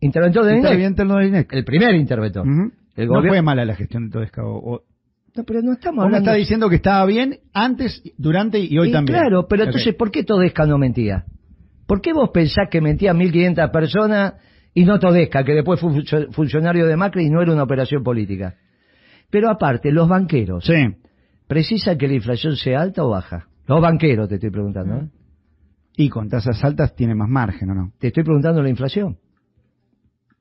¿Interventor 0.00 0.44
del 0.44 0.56
Está 0.58 0.70
bien 0.74 0.90
interno 0.90 1.16
del 1.16 1.26
INDEC. 1.28 1.52
El 1.52 1.64
primer 1.64 1.94
interventor. 1.96 2.46
El 2.46 3.06
no 3.08 3.14
gobierno- 3.14 3.28
fue 3.30 3.42
mala 3.42 3.64
la 3.64 3.74
gestión 3.74 4.06
de 4.06 4.10
todo 4.12 4.22
esto. 4.22 4.42
O, 4.42 4.74
o- 4.74 4.82
No, 5.34 5.44
pero 5.44 5.62
no 5.62 5.72
estamos 5.72 6.04
hablando... 6.04 6.30
estás 6.30 6.36
diciendo 6.38 6.68
que 6.68 6.76
estaba 6.76 7.04
bien 7.06 7.38
antes, 7.52 8.02
durante 8.16 8.58
y 8.60 8.78
hoy 8.78 8.90
Y 8.90 8.92
también. 8.92 9.18
Claro, 9.18 9.46
pero 9.48 9.64
entonces, 9.64 9.94
¿por 9.94 10.10
qué 10.10 10.22
Todesca 10.22 10.66
no 10.66 10.78
mentía? 10.78 11.24
¿Por 11.86 12.00
qué 12.00 12.12
vos 12.12 12.30
pensás 12.32 12.68
que 12.70 12.80
mentían 12.80 13.16
1.500 13.18 13.70
personas 13.72 14.34
y 14.74 14.84
no 14.84 14.98
Todesca, 15.00 15.42
que 15.44 15.54
después 15.54 15.80
fue 15.80 15.90
funcio- 15.92 16.30
funcionario 16.32 16.86
de 16.86 16.96
Macri 16.96 17.24
y 17.26 17.30
no 17.30 17.40
era 17.42 17.52
una 17.52 17.62
operación 17.64 18.02
política? 18.04 18.54
Pero 19.30 19.50
aparte, 19.50 19.90
los 19.90 20.08
banqueros, 20.08 20.64
Sí. 20.64 20.74
¿precisan 21.46 21.96
que 21.98 22.06
la 22.08 22.14
inflación 22.14 22.56
sea 22.56 22.80
alta 22.82 23.02
o 23.04 23.10
baja? 23.10 23.48
Los 23.66 23.80
banqueros, 23.80 24.28
te 24.28 24.36
estoy 24.36 24.50
preguntando. 24.50 24.96
¿eh? 24.96 25.08
Y 26.00 26.08
con 26.08 26.28
tasas 26.28 26.62
altas 26.62 26.94
tiene 26.94 27.16
más 27.16 27.28
margen, 27.28 27.70
¿o 27.70 27.74
no? 27.74 27.92
Te 27.98 28.06
estoy 28.06 28.22
preguntando 28.22 28.62
la 28.62 28.68
inflación. 28.68 29.18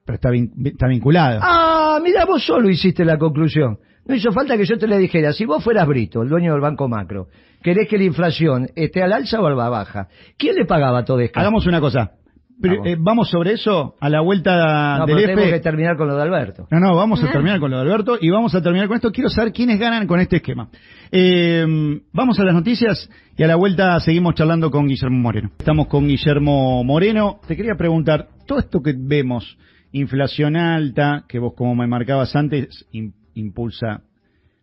Pero 0.05 0.15
está, 0.17 0.29
vin- 0.29 0.51
está 0.63 0.87
vinculado. 0.87 1.39
Ah, 1.41 1.99
mira, 2.01 2.25
vos 2.25 2.45
solo 2.45 2.69
hiciste 2.69 3.03
la 3.03 3.17
conclusión. 3.17 3.79
No 4.05 4.13
hizo 4.13 4.31
falta 4.31 4.55
que 4.55 4.65
yo 4.65 4.77
te 4.77 4.85
le 4.87 4.99
dijera, 4.99 5.33
si 5.33 5.45
vos 5.45 5.63
fueras 5.63 5.87
Brito, 5.87 6.21
el 6.21 6.29
dueño 6.29 6.51
del 6.53 6.61
Banco 6.61 6.87
Macro, 6.87 7.27
querés 7.63 7.89
que 7.89 7.97
la 7.97 8.03
inflación 8.03 8.67
esté 8.75 9.01
al 9.01 9.11
alza 9.11 9.41
o 9.41 9.47
a 9.47 9.49
la 9.49 9.67
baja, 9.67 10.07
¿quién 10.37 10.55
le 10.55 10.65
pagaba 10.65 11.03
todo 11.03 11.19
esto? 11.21 11.39
Hagamos 11.39 11.65
una 11.65 11.81
cosa. 11.81 12.11
Pero, 12.59 12.75
Vamos. 12.77 12.87
eh, 12.87 12.95
vamos 12.99 13.29
sobre 13.29 13.51
eso 13.53 13.95
a 13.99 14.09
la 14.09 14.21
vuelta 14.21 14.97
no, 14.97 15.05
del 15.05 15.15
pero 15.15 15.27
tenemos 15.27 15.51
que 15.53 15.59
terminar 15.59 15.95
con 15.95 16.07
lo 16.07 16.15
de 16.15 16.23
Alberto. 16.23 16.67
No, 16.71 16.79
no, 16.79 16.95
vamos 16.95 17.23
a 17.23 17.31
terminar 17.31 17.59
con 17.59 17.69
lo 17.69 17.77
de 17.77 17.83
Alberto 17.83 18.17
y 18.19 18.29
vamos 18.31 18.55
a 18.55 18.61
terminar 18.63 18.87
con 18.87 18.95
esto. 18.95 19.11
Quiero 19.11 19.29
saber 19.29 19.51
quiénes 19.53 19.79
ganan 19.79 20.07
con 20.07 20.19
este 20.19 20.37
esquema. 20.37 20.67
Eh, 21.11 21.65
vamos 22.13 22.39
a 22.39 22.43
las 22.43 22.55
noticias 22.55 23.09
y 23.37 23.43
a 23.43 23.47
la 23.47 23.55
vuelta 23.55 23.99
seguimos 23.99 24.33
charlando 24.35 24.71
con 24.71 24.87
Guillermo 24.87 25.19
Moreno. 25.19 25.51
Estamos 25.59 25.87
con 25.87 26.07
Guillermo 26.07 26.83
Moreno. 26.83 27.39
Te 27.47 27.55
quería 27.55 27.75
preguntar, 27.75 28.27
todo 28.47 28.57
esto 28.59 28.81
que 28.81 28.95
vemos, 28.97 29.57
inflación 29.91 30.55
alta, 30.55 31.25
que 31.27 31.37
vos 31.39 31.53
como 31.55 31.75
me 31.75 31.85
marcabas 31.87 32.35
antes, 32.35 32.87
im- 32.91 33.13
impulsa 33.35 34.01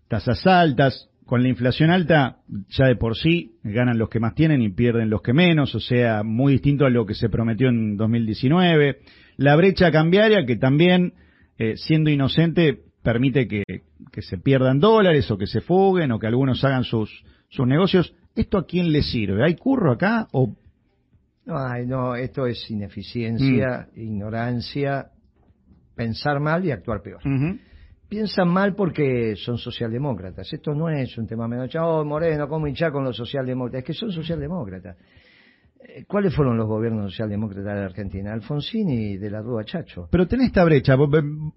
tasas 0.08 0.44
altas, 0.46 1.08
con 1.24 1.42
la 1.42 1.48
inflación 1.48 1.90
alta, 1.90 2.38
ya 2.68 2.86
de 2.86 2.96
por 2.96 3.16
sí 3.16 3.52
ganan 3.62 3.98
los 3.98 4.08
que 4.10 4.20
más 4.20 4.34
tienen 4.34 4.60
y 4.62 4.68
pierden 4.70 5.08
los 5.10 5.22
que 5.22 5.32
menos, 5.32 5.74
o 5.74 5.80
sea, 5.80 6.22
muy 6.22 6.52
distinto 6.52 6.84
a 6.84 6.90
lo 6.90 7.06
que 7.06 7.14
se 7.14 7.28
prometió 7.28 7.68
en 7.68 7.96
2019. 7.96 8.98
La 9.36 9.56
brecha 9.56 9.90
cambiaria, 9.90 10.44
que 10.44 10.56
también, 10.56 11.14
eh, 11.58 11.74
siendo 11.76 12.10
inocente, 12.10 12.78
permite 13.02 13.48
que, 13.48 13.62
que 14.12 14.22
se 14.22 14.38
pierdan 14.38 14.80
dólares 14.80 15.30
o 15.30 15.38
que 15.38 15.46
se 15.46 15.60
fuguen 15.60 16.12
o 16.12 16.18
que 16.18 16.26
algunos 16.26 16.62
hagan 16.64 16.84
sus, 16.84 17.24
sus 17.48 17.66
negocios. 17.66 18.14
¿Esto 18.36 18.58
a 18.58 18.66
quién 18.66 18.92
le 18.92 19.02
sirve? 19.02 19.44
¿Hay 19.44 19.54
curro 19.56 19.92
acá 19.92 20.28
o 20.32 20.54
No, 21.46 21.58
ay, 21.58 21.86
no, 21.86 22.14
esto 22.16 22.46
es 22.46 22.70
ineficiencia, 22.70 23.88
Mm. 23.94 24.00
ignorancia, 24.00 25.06
pensar 25.94 26.40
mal 26.40 26.64
y 26.64 26.70
actuar 26.70 27.02
peor. 27.02 27.20
Ujú. 27.24 27.58
Piensan 28.08 28.48
mal 28.48 28.74
porque 28.74 29.34
son 29.36 29.58
socialdemócratas. 29.58 30.52
Esto 30.52 30.74
no 30.74 30.88
es 30.88 31.16
un 31.18 31.26
tema 31.26 31.48
menor. 31.48 31.68
Oh, 31.80 32.04
Moreno, 32.04 32.48
¿cómo 32.48 32.66
hinchar 32.66 32.92
con 32.92 33.04
los 33.04 33.16
socialdemócratas? 33.16 33.80
Es 33.80 33.84
que 33.86 33.94
son 33.94 34.12
socialdemócratas. 34.12 34.96
Eh, 35.80 36.04
¿Cuáles 36.06 36.34
fueron 36.34 36.56
los 36.56 36.66
gobiernos 36.66 37.10
socialdemócratas 37.10 37.74
de 37.74 37.84
Argentina? 37.84 38.32
Alfonsín 38.32 38.88
y 38.90 39.16
de 39.16 39.30
la 39.30 39.40
Rúa 39.40 39.64
Chacho. 39.64 40.08
Pero 40.10 40.26
tenés 40.26 40.48
esta 40.48 40.64
brecha. 40.64 40.96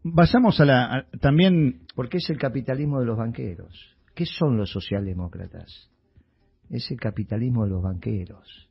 Vayamos 0.03 0.59
a 0.59 0.65
la. 0.65 1.05
también. 1.21 1.81
Porque 1.95 2.17
es 2.17 2.29
el 2.29 2.37
capitalismo 2.37 2.99
de 2.99 3.05
los 3.05 3.17
banqueros. 3.17 3.95
¿Qué 4.13 4.25
son 4.25 4.57
los 4.57 4.71
socialdemócratas? 4.71 5.89
Es 6.69 6.89
el 6.91 6.99
capitalismo 6.99 7.65
de 7.65 7.69
los 7.69 7.83
banqueros. 7.83 8.69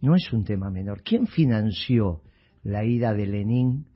No 0.00 0.14
es 0.14 0.32
un 0.32 0.44
tema 0.44 0.70
menor. 0.70 1.02
¿Quién 1.02 1.26
financió 1.26 2.22
la 2.62 2.84
ida 2.84 3.12
de 3.12 3.26
Lenin 3.26 3.86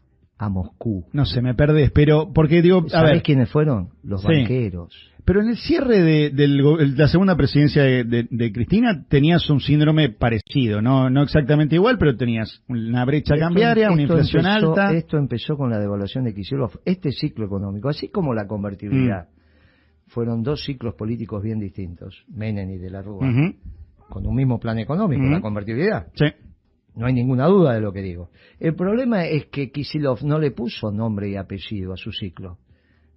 a 0.41 0.49
Moscú? 0.49 1.05
No 1.13 1.27
sé, 1.27 1.43
me 1.43 1.55
perdés, 1.55 1.91
pero 1.91 2.33
porque 2.33 2.63
digo, 2.63 2.87
a 2.95 3.03
ver, 3.03 3.23
quiénes 3.23 3.51
fueron? 3.51 3.91
Los 4.03 4.25
banqueros. 4.25 4.95
Pero 5.23 5.43
en 5.43 5.51
el 5.51 5.59
cierre 5.59 6.01
de, 6.01 6.49
la 6.97 7.09
segunda 7.09 7.37
presidencia 7.37 7.83
de, 7.83 8.53
Cristina 8.53 9.05
tenías 9.07 9.49
un 9.51 9.61
síndrome 9.61 10.09
parecido, 10.09 10.81
no 10.81 11.11
no 11.11 11.23
exactamente 11.23 11.75
igual, 11.75 11.99
pero 11.99 12.17
tenías 12.17 12.63
una 12.69 13.05
brecha 13.05 13.37
cambiaria, 13.37 13.91
una 13.91 14.03
inflación 14.03 14.47
alta. 14.47 14.95
Esto 14.95 15.19
empezó 15.19 15.57
con 15.59 15.69
la 15.69 15.79
devaluación 15.79 16.25
de 16.25 16.35
Kicillof, 16.35 16.77
este 16.87 17.13
ciclo 17.13 17.45
económico, 17.45 17.91
así 17.91 18.09
como 18.09 18.33
la 18.33 18.47
convertibilidad. 18.47 19.29
Mm. 19.29 20.11
Fueron 20.11 20.43
dos 20.43 20.65
ciclos 20.65 20.95
políticos 20.95 21.43
bien 21.43 21.61
distintos, 21.61 22.25
Menem 22.29 22.71
y 22.71 22.79
de 22.79 22.91
la 22.91 23.03
Rúa, 23.03 23.29
con 24.09 24.27
un 24.27 24.35
mismo 24.35 24.59
plan 24.59 24.79
económico, 24.79 25.23
la 25.25 25.41
convertibilidad. 25.43 26.07
Sí. 26.15 26.27
No 27.01 27.07
hay 27.07 27.15
ninguna 27.15 27.47
duda 27.47 27.75
de 27.75 27.81
lo 27.81 27.93
que 27.93 28.03
digo. 28.03 28.31
El 28.61 28.77
problema 28.77 29.27
es 29.27 29.47
que 29.47 29.71
Kisilov 29.71 30.23
no 30.23 30.39
le 30.39 30.53
puso 30.53 30.93
nombre 30.93 31.29
y 31.29 31.37
apellido 31.37 31.93
a 31.93 31.97
su 31.97 32.13
ciclo 32.13 32.59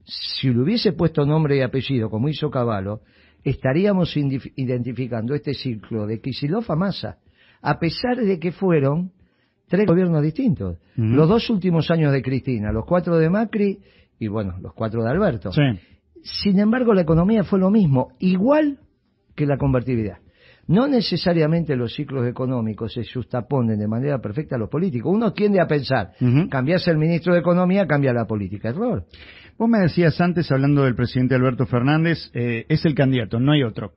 si 0.06 0.50
le 0.50 0.62
hubiese 0.62 0.94
puesto 0.94 1.26
nombre 1.26 1.58
y 1.58 1.62
apellido, 1.62 2.10
como 2.10 2.30
hizo 2.30 2.50
Caballo, 2.50 3.02
estaríamos 3.44 4.16
identificando 4.16 5.34
este 5.34 5.54
ciclo 5.54 6.06
de 6.06 6.20
Kisilov 6.20 6.66
a 6.70 6.76
Massa, 6.76 7.18
a 7.62 7.80
pesar 7.80 8.18
de 8.18 8.40
que 8.40 8.52
fueron 8.52 9.12
tres 9.68 9.86
gobiernos 9.86 10.22
distintos. 10.22 10.78
Los 10.96 11.30
dos 11.30 11.50
últimos 11.50 11.90
años 11.90 12.12
de 12.12 12.22
Cristina, 12.22 12.72
los 12.72 12.86
cuatro 12.86 13.18
de 13.18 13.30
Macri 13.30 13.80
y, 14.20 14.28
bueno, 14.28 14.56
los 14.62 14.74
cuatro 14.74 15.04
de 15.04 15.10
Alberto. 15.10 15.52
Sin 16.22 16.60
embargo, 16.60 16.94
la 16.94 17.02
economía 17.02 17.44
fue 17.44 17.60
lo 17.60 17.70
mismo, 17.70 18.10
igual 18.20 18.80
que 19.36 19.46
la 19.46 19.58
convertibilidad. 19.58 20.20
No 20.68 20.88
necesariamente 20.88 21.76
los 21.76 21.94
ciclos 21.94 22.26
económicos 22.28 22.94
se 22.94 23.04
justaponen 23.06 23.78
de 23.78 23.88
manera 23.88 24.20
perfecta 24.20 24.56
a 24.56 24.60
los 24.60 24.70
políticos. 24.70 25.12
Uno 25.14 25.34
tiende 25.34 25.60
a 25.60 25.68
pensar, 25.68 26.12
cambiase 26.50 26.92
el 26.92 26.98
ministro 26.98 27.34
de 27.34 27.42
Economía, 27.42 27.86
cambia 27.86 28.14
la 28.14 28.26
política. 28.26 28.70
Error. 28.70 29.06
Vos 29.58 29.70
me 29.70 29.80
decías 29.80 30.20
antes, 30.22 30.52
hablando 30.52 30.84
del 30.84 30.96
presidente 30.96 31.36
Alberto 31.36 31.66
Fernández, 31.66 32.32
eh, 32.34 32.66
es 32.70 32.86
el 32.86 32.96
candidato, 32.96 33.40
no 33.40 33.52
hay 33.52 33.64
otro. 33.64 33.94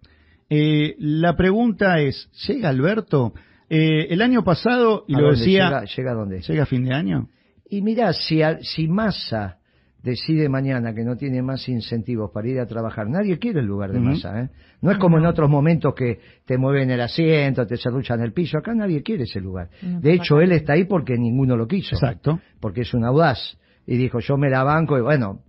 Eh, 0.51 0.97
la 0.99 1.37
pregunta 1.37 2.01
es, 2.01 2.29
¿llega 2.47 2.69
Alberto? 2.69 3.33
Eh, 3.69 4.09
el 4.11 4.21
año 4.23 4.45
pasado, 4.45 5.05
y 5.09 5.15
lo 5.15 5.31
decía... 5.31 5.67
Llega, 5.67 5.85
¿Llega 5.85 6.11
a 6.11 6.15
dónde? 6.15 6.41
¿Llega 6.41 6.63
a 6.65 6.67
fin 6.67 6.85
de 6.85 6.95
año? 6.95 7.29
Y 7.69 7.83
mirá, 7.83 8.13
si, 8.13 8.41
si 8.61 8.87
Massa 8.87 9.59
decide 10.07 10.49
mañana 10.49 10.95
que 10.95 11.03
no 11.03 11.17
tiene 11.17 11.43
más 11.43 11.69
incentivos 11.69 12.31
para 12.31 12.49
ir 12.49 12.61
a 12.61 12.67
trabajar, 12.67 13.09
nadie 13.09 13.41
quiere 13.41 13.59
el 13.59 13.67
lugar 13.67 13.91
de 13.91 13.99
Massa. 13.99 14.41
¿eh? 14.41 14.51
No 14.81 14.93
es 14.93 14.99
como 14.99 15.19
en 15.19 15.27
otros 15.27 15.51
momentos 15.51 15.95
que 15.97 16.21
te 16.45 16.57
mueven 16.57 16.91
el 16.93 17.01
asiento, 17.01 17.67
te 17.67 17.77
cerruchan 17.77 18.21
el 18.21 18.33
piso, 18.33 18.57
acá 18.57 18.73
nadie 18.73 19.03
quiere 19.03 19.25
ese 19.25 19.41
lugar. 19.41 19.69
de 19.83 20.13
hecho, 20.13 20.41
él 20.41 20.53
está 20.53 20.75
ahí 20.75 20.85
porque 20.85 21.19
ninguno 21.19 21.57
lo 21.57 21.67
quiso. 21.67 21.97
Exacto. 21.97 22.39
Porque 22.61 22.83
es 22.83 22.95
un 22.95 23.05
audaz. 23.05 23.59
Y 23.85 23.97
dijo, 23.97 24.21
yo 24.21 24.37
me 24.37 24.49
la 24.49 24.63
banco 24.63 24.97
y 24.97 25.01
bueno, 25.01 25.41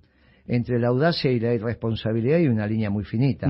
entre 0.48 0.80
la 0.80 0.88
audacia 0.88 1.30
y 1.30 1.40
la 1.40 1.54
irresponsabilidad 1.54 2.38
hay 2.38 2.48
una 2.48 2.66
línea 2.66 2.90
muy 2.90 3.04
finita. 3.04 3.48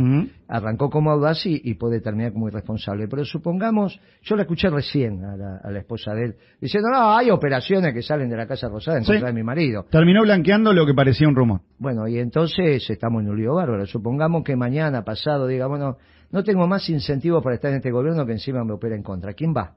Arrancó 0.48 0.90
como 0.90 1.12
audaz 1.12 1.46
y, 1.46 1.74
puede 1.76 2.02
terminar 2.02 2.34
como 2.34 2.48
irresponsable. 2.48 3.08
Pero 3.08 3.24
supongamos, 3.24 4.00
yo 4.24 4.36
la 4.36 4.44
escuché 4.44 4.70
recién 4.70 5.24
a 5.24 5.70
la, 5.70 5.80
esposa 5.80 6.14
de 6.14 6.26
él, 6.26 6.36
diciendo, 6.60 6.90
no, 6.92 7.16
hay 7.16 7.30
operaciones 7.30 7.94
que 7.94 8.02
salen 8.02 8.30
de 8.30 8.38
la 8.38 8.48
Casa 8.48 8.68
Rosada 8.68 8.98
en 8.98 9.04
contra 9.04 9.28
de 9.28 9.34
mi 9.34 9.44
marido. 9.44 9.86
Terminó 9.90 10.24
blanqueando 10.24 10.74
lo 10.74 10.86
que 10.86 10.94
parecía 10.96 11.28
un 11.28 11.36
rumor. 11.36 11.62
Bueno, 11.78 12.08
y 12.08 12.18
entonces 12.18 12.90
estamos 12.90 13.22
en 13.22 13.30
un 13.30 13.38
lío 13.38 13.54
bárbaro. 13.54 13.86
Supongamos 13.86 14.44
que 14.44 14.56
mañana, 14.56 15.04
pasado, 15.04 15.46
diga, 15.46 15.68
bueno, 15.68 15.98
no 16.32 16.44
tengo 16.44 16.68
más 16.68 16.90
incentivo 16.90 17.42
para 17.42 17.56
estar 17.56 17.72
en 17.72 17.78
este 17.78 17.92
gobierno 17.92 18.26
que 18.26 18.32
encima 18.32 18.64
me 18.64 18.74
opera 18.74 18.96
en 18.96 19.04
contra. 19.04 19.34
¿Quién 19.34 19.54
va? 19.56 19.76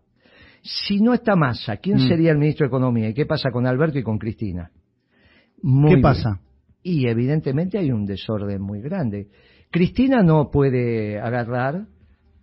Si 0.63 1.01
no 1.01 1.13
está 1.15 1.37
Massa, 1.37 1.77
¿quién 1.77 1.97
mm. 1.97 2.09
sería 2.09 2.33
el 2.33 2.39
ministro 2.39 2.65
de 2.65 2.69
Economía? 2.69 3.09
¿Y 3.09 3.15
qué 3.15 3.27
pasa 3.27 3.51
con 3.51 3.67
Alberto 3.67 3.99
y 3.99 4.03
con 4.03 4.19
Cristina? 4.19 4.71
¿Qué 5.63 5.99
pasa? 5.99 6.41
Y 6.83 7.07
evidentemente 7.07 7.79
hay 7.79 7.91
un 7.91 8.07
desorden 8.07 8.61
muy 8.63 8.81
grande. 8.81 9.29
Cristina 9.71 10.23
no 10.23 10.51
puede 10.51 11.21
agarrar 11.21 11.87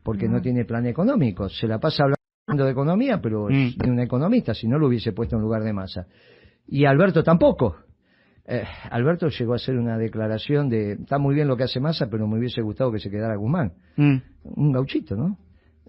porque 0.04 0.30
no, 0.30 0.42
tiene 0.42 0.64
plan 0.64 0.86
económico, 0.86 1.50
se 1.50 1.68
la 1.68 1.80
pasa 1.80 2.04
hablando 2.04 2.66
de 2.66 2.72
economía, 2.72 3.20
pero 3.22 3.50
es 3.50 3.76
mm. 3.78 3.90
un 3.90 4.00
economista, 4.00 4.54
si 4.54 4.68
no 4.68 4.80
lo 4.80 4.88
hubiese 4.88 5.12
puesto 5.12 5.36
en 5.36 5.42
lugar 5.42 5.64
de 5.64 5.74
masa. 5.74 6.08
Y 6.68 6.86
Alberto 6.86 7.24
tampoco. 7.24 7.76
Eh, 8.46 8.64
Alberto 8.90 9.28
llegó 9.28 9.54
a 9.54 9.58
hacer 9.58 9.78
una 9.78 9.98
declaración 9.98 10.70
de, 10.70 10.94
está 10.94 11.18
muy 11.18 11.36
bien 11.36 11.50
lo 11.50 11.58
que 11.58 11.64
hace 11.64 11.82
Massa, 11.82 12.08
pero 12.10 12.26
me 12.28 12.38
hubiese 12.38 12.62
gustado 12.62 12.92
que 12.94 13.00
se 13.00 13.10
quedara 13.10 13.36
Guzmán. 13.36 13.74
Mm. 13.98 14.18
Un 14.44 14.72
gauchito, 14.72 15.18
¿no? 15.18 15.38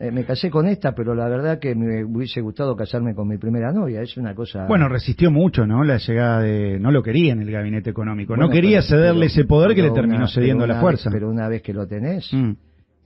Eh, 0.01 0.13
me 0.13 0.25
casé 0.25 0.49
con 0.49 0.69
esta, 0.69 0.95
pero 0.95 1.13
la 1.13 1.29
verdad 1.29 1.59
que 1.59 1.75
me 1.75 2.05
hubiese 2.05 2.41
gustado 2.41 2.77
casarme 2.77 3.15
con 3.17 3.27
mi 3.27 3.37
primera 3.37 3.73
novia. 3.73 4.01
Es 4.01 4.17
una 4.17 4.33
cosa. 4.33 4.65
Bueno, 4.67 4.89
resistió 4.89 5.31
mucho, 5.33 5.67
¿no? 5.67 5.83
La 5.83 5.99
llegada 5.99 6.41
de. 6.41 6.79
No 6.79 6.93
lo 6.93 7.03
quería 7.03 7.33
en 7.33 7.43
el 7.43 7.51
gabinete 7.51 7.91
económico. 7.91 8.37
no 8.37 8.49
quería 8.49 8.81
cederle 8.83 9.27
ese 9.27 9.45
poder 9.45 9.75
que 9.75 9.83
le 9.83 9.91
terminó 9.91 10.29
cediendo 10.29 10.67
la 10.67 10.81
fuerza. 10.81 11.11
pero 11.11 11.29
una 11.29 11.49
vez 11.49 11.63
que 11.63 11.73
lo 11.73 11.87
tenés, 11.89 12.33
mm. 12.33 12.53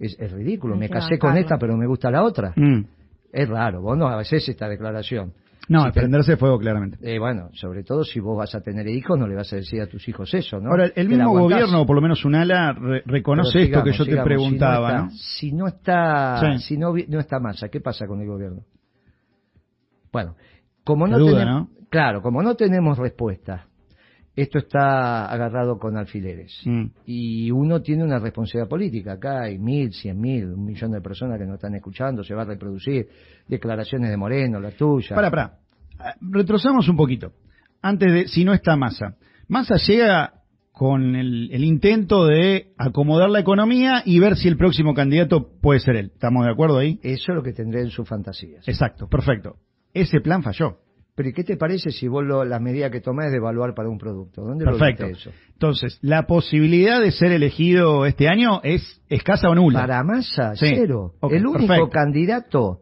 es, 0.01 0.33
ridículo. 0.33 0.77
Me 0.77 0.91
casé 0.91 1.19
con 1.19 1.37
esta, 1.39 1.57
pero 1.57 1.77
me 1.79 1.87
gusta 1.87 2.11
la 2.11 2.23
otra. 2.23 2.53
Mm. 2.55 2.85
Es 3.33 3.49
raro. 3.49 3.81
Vos 3.81 3.97
no 3.97 4.09
haces 4.09 4.47
esta 4.47 4.69
declaración. 4.69 5.33
No, 5.73 5.85
si 5.87 5.93
prenderse 5.93 6.37
fuego, 6.37 6.59
claramente. 6.59 6.99
Eh, 7.03 7.19
bueno, 7.19 7.49
sobre 7.55 7.83
todo 7.83 8.05
si 8.05 8.21
vos 8.21 8.37
vas 8.37 8.55
a 8.55 8.61
tener 8.61 8.87
hijos, 8.89 9.19
no 9.19 9.27
le 9.27 9.35
vas 9.35 9.53
a 9.53 9.57
decir 9.57 9.81
a 9.81 9.87
tus 9.87 10.07
hijos 10.09 10.33
eso, 10.35 10.61
¿no? 10.61 10.71
Ahora, 10.71 10.91
el 10.95 11.09
mismo 11.09 11.33
gobierno, 11.33 11.87
por 11.87 11.97
lo 11.97 12.03
menos 12.03 12.25
un 12.25 12.35
ala, 12.35 12.75
reconoce 13.07 13.63
esto 13.63 13.83
que 13.83 13.93
yo 13.93 14.05
te 14.05 14.23
preguntaba, 14.23 15.09
si 15.11 15.53
no 15.53 15.67
está, 15.67 16.59
Si 16.59 16.77
no 16.77 16.97
está, 16.97 17.11
no, 17.11 17.21
está 17.21 17.41
masa, 17.41 17.69
¿qué 17.69 17.81
pasa 17.81 18.07
con 18.07 18.21
el 18.21 18.29
gobierno? 18.29 18.65
Bueno, 20.13 20.37
como 20.85 21.07
no 21.07 21.25
tenemos, 21.25 21.69
claro, 21.89 22.21
como 22.21 22.43
no 22.43 22.55
tenemos 22.55 22.99
respuesta, 22.99 23.67
esto 24.35 24.59
está 24.59 25.27
agarrado 25.27 25.79
con 25.79 25.97
alfileres. 25.97 26.61
Mm. 26.65 26.87
Y 27.07 27.51
uno 27.51 27.83
tiene 27.83 28.05
una 28.05 28.19
responsabilidad 28.19 28.69
política. 28.69 29.13
Acá 29.13 29.43
hay 29.43 29.59
mil, 29.59 29.93
cien 29.93 30.19
mil, 30.19 30.47
un 30.47 30.65
millón 30.65 30.93
de 30.93 31.01
personas 31.01 31.39
que 31.39 31.45
nos 31.45 31.57
están 31.57 31.75
escuchando, 31.75 32.25
se 32.25 32.35
va 32.35 32.43
a 32.43 32.47
reproducir 32.47 33.09
declaraciones 33.47 34.11
de 34.11 34.17
Moreno, 34.17 34.59
la 34.61 34.71
tuya. 34.71 35.15
Para, 35.15 35.31
para. 35.31 35.62
Retrocedamos 36.21 36.89
un 36.89 36.97
poquito. 36.97 37.33
Antes 37.81 38.13
de, 38.13 38.29
si 38.29 38.45
no 38.45 38.53
está 38.53 38.77
Massa. 38.77 39.17
Massa 39.49 39.77
llega 39.77 40.35
con 40.73 41.15
el, 41.17 41.51
el, 41.53 41.65
intento 41.65 42.27
de 42.27 42.73
acomodar 42.79 43.29
la 43.29 43.41
economía 43.41 44.03
y 44.05 44.19
ver 44.19 44.37
si 44.37 44.49
el 44.49 44.57
próximo 44.57 44.95
candidato 44.95 45.51
puede 45.61 45.81
ser 45.81 45.97
él. 45.97 46.11
¿Estamos 46.15 46.45
de 46.45 46.53
acuerdo 46.53 46.79
ahí? 46.79 46.99
Eso 47.03 47.33
es 47.33 47.37
lo 47.37 47.43
que 47.43 47.53
tendré 47.53 47.83
en 47.83 47.91
sus 47.91 48.09
fantasías. 48.09 48.67
Exacto, 48.67 49.09
perfecto. 49.09 49.57
Ese 49.93 50.21
plan 50.21 50.43
falló. 50.43 50.79
Pero 51.15 51.29
¿y 51.29 51.33
qué 51.35 51.45
te 51.45 51.57
parece 51.57 51.91
si 51.91 52.09
vos 52.09 52.25
lo, 52.25 52.45
la 52.45 52.59
medida 52.59 52.91
que 52.91 53.01
tomás 53.01 53.27
es 53.27 53.33
de 53.33 53.37
evaluar 53.37 53.75
para 53.75 53.91
un 53.91 53.99
producto? 53.99 54.43
¿Dónde 54.43 54.65
Perfecto. 54.65 55.05
lo 55.05 55.11
eso? 55.11 55.31
Entonces, 55.53 55.99
la 56.01 56.27
posibilidad 56.27 57.01
de 57.03 57.13
ser 57.13 57.33
elegido 57.33 58.07
este 58.07 58.29
año 58.29 58.61
es 58.63 59.03
escasa 59.11 59.51
o 59.51 59.55
nula. 59.55 59.81
Para 59.81 60.03
Massa, 60.05 60.55
cero. 60.57 61.15
el 61.31 61.47
único 61.47 61.91
candidato 61.91 62.81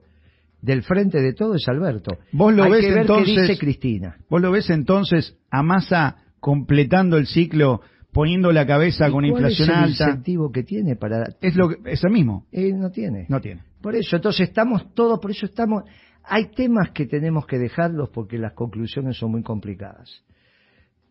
del 0.62 0.82
frente 0.82 1.20
de 1.20 1.32
todo 1.32 1.54
es 1.54 1.66
Alberto. 1.68 2.18
Vos 2.32 2.54
lo 2.54 2.64
Hay 2.64 2.72
ves 2.72 2.80
que 2.80 2.90
ver 2.90 3.00
entonces, 3.02 3.34
qué 3.34 3.40
dice 3.42 3.58
Cristina. 3.58 4.16
Vos 4.28 4.40
lo 4.40 4.50
ves 4.50 4.70
entonces 4.70 5.36
a 5.50 5.62
Massa 5.62 6.16
completando 6.40 7.16
el 7.16 7.26
ciclo 7.26 7.80
poniendo 8.12 8.50
la 8.52 8.66
cabeza 8.66 9.10
con 9.10 9.24
inflación 9.24 9.70
alta. 9.70 9.84
Es 9.84 10.00
el 10.00 10.08
incentivo 10.08 10.50
que 10.50 10.62
tiene 10.62 10.96
para 10.96 11.34
es 11.40 11.56
lo 11.56 11.68
que 11.68 11.76
es 11.90 12.02
el 12.04 12.10
mismo. 12.10 12.46
Él 12.50 12.78
no 12.78 12.90
tiene. 12.90 13.26
No 13.28 13.40
tiene. 13.40 13.62
Por 13.80 13.94
eso 13.94 14.16
entonces 14.16 14.48
estamos 14.48 14.92
todos, 14.94 15.18
por 15.20 15.30
eso 15.30 15.46
estamos 15.46 15.84
hay 16.24 16.50
temas 16.50 16.90
que 16.90 17.06
tenemos 17.06 17.46
que 17.46 17.58
dejarlos 17.58 18.10
porque 18.10 18.38
las 18.38 18.52
conclusiones 18.52 19.16
son 19.16 19.32
muy 19.32 19.42
complicadas. 19.42 20.22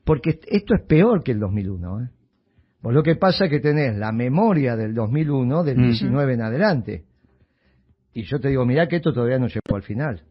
Porque 0.03 0.39
esto 0.47 0.75
es 0.75 0.85
peor 0.87 1.23
que 1.23 1.33
el 1.33 1.39
2001. 1.39 2.01
¿eh? 2.01 2.09
Vos 2.81 2.93
lo 2.93 3.03
que 3.03 3.15
pasa 3.15 3.45
es 3.45 3.51
que 3.51 3.59
tenés 3.59 3.97
la 3.97 4.11
memoria 4.11 4.75
del 4.75 4.93
2001, 4.93 5.63
del 5.63 5.77
19 5.77 6.33
en 6.33 6.41
adelante. 6.41 7.05
Y 8.19 8.23
yo 8.23 8.39
te 8.39 8.49
digo, 8.49 8.65
mirá 8.65 8.87
que 8.87 8.97
esto 8.97 9.13
todavía 9.13 9.39
no 9.39 9.47
llegó 9.47 9.75
al 9.75 9.83
final. 9.83 10.21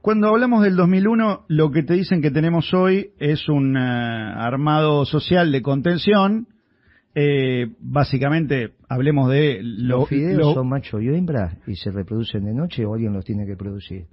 Cuando 0.00 0.28
hablamos 0.28 0.62
del 0.62 0.76
2001, 0.76 1.46
lo 1.48 1.70
que 1.70 1.82
te 1.82 1.94
dicen 1.94 2.20
que 2.20 2.30
tenemos 2.30 2.72
hoy 2.74 3.12
es 3.18 3.48
un 3.48 3.76
eh, 3.76 3.80
armado 3.80 5.04
social 5.04 5.50
de 5.50 5.62
contención 5.62 6.48
eh, 7.14 7.68
básicamente, 7.78 8.72
hablemos 8.88 9.30
de... 9.30 9.60
los 9.62 10.08
fideos 10.08 10.54
son 10.54 10.68
macho 10.68 11.00
y 11.00 11.08
hembra 11.08 11.58
y 11.66 11.76
se 11.76 11.92
reproducen 11.92 12.44
de 12.44 12.52
noche 12.52 12.84
o 12.84 12.94
alguien 12.94 13.12
los 13.12 13.24
tiene 13.24 13.46
que 13.46 13.56
producir. 13.56 14.06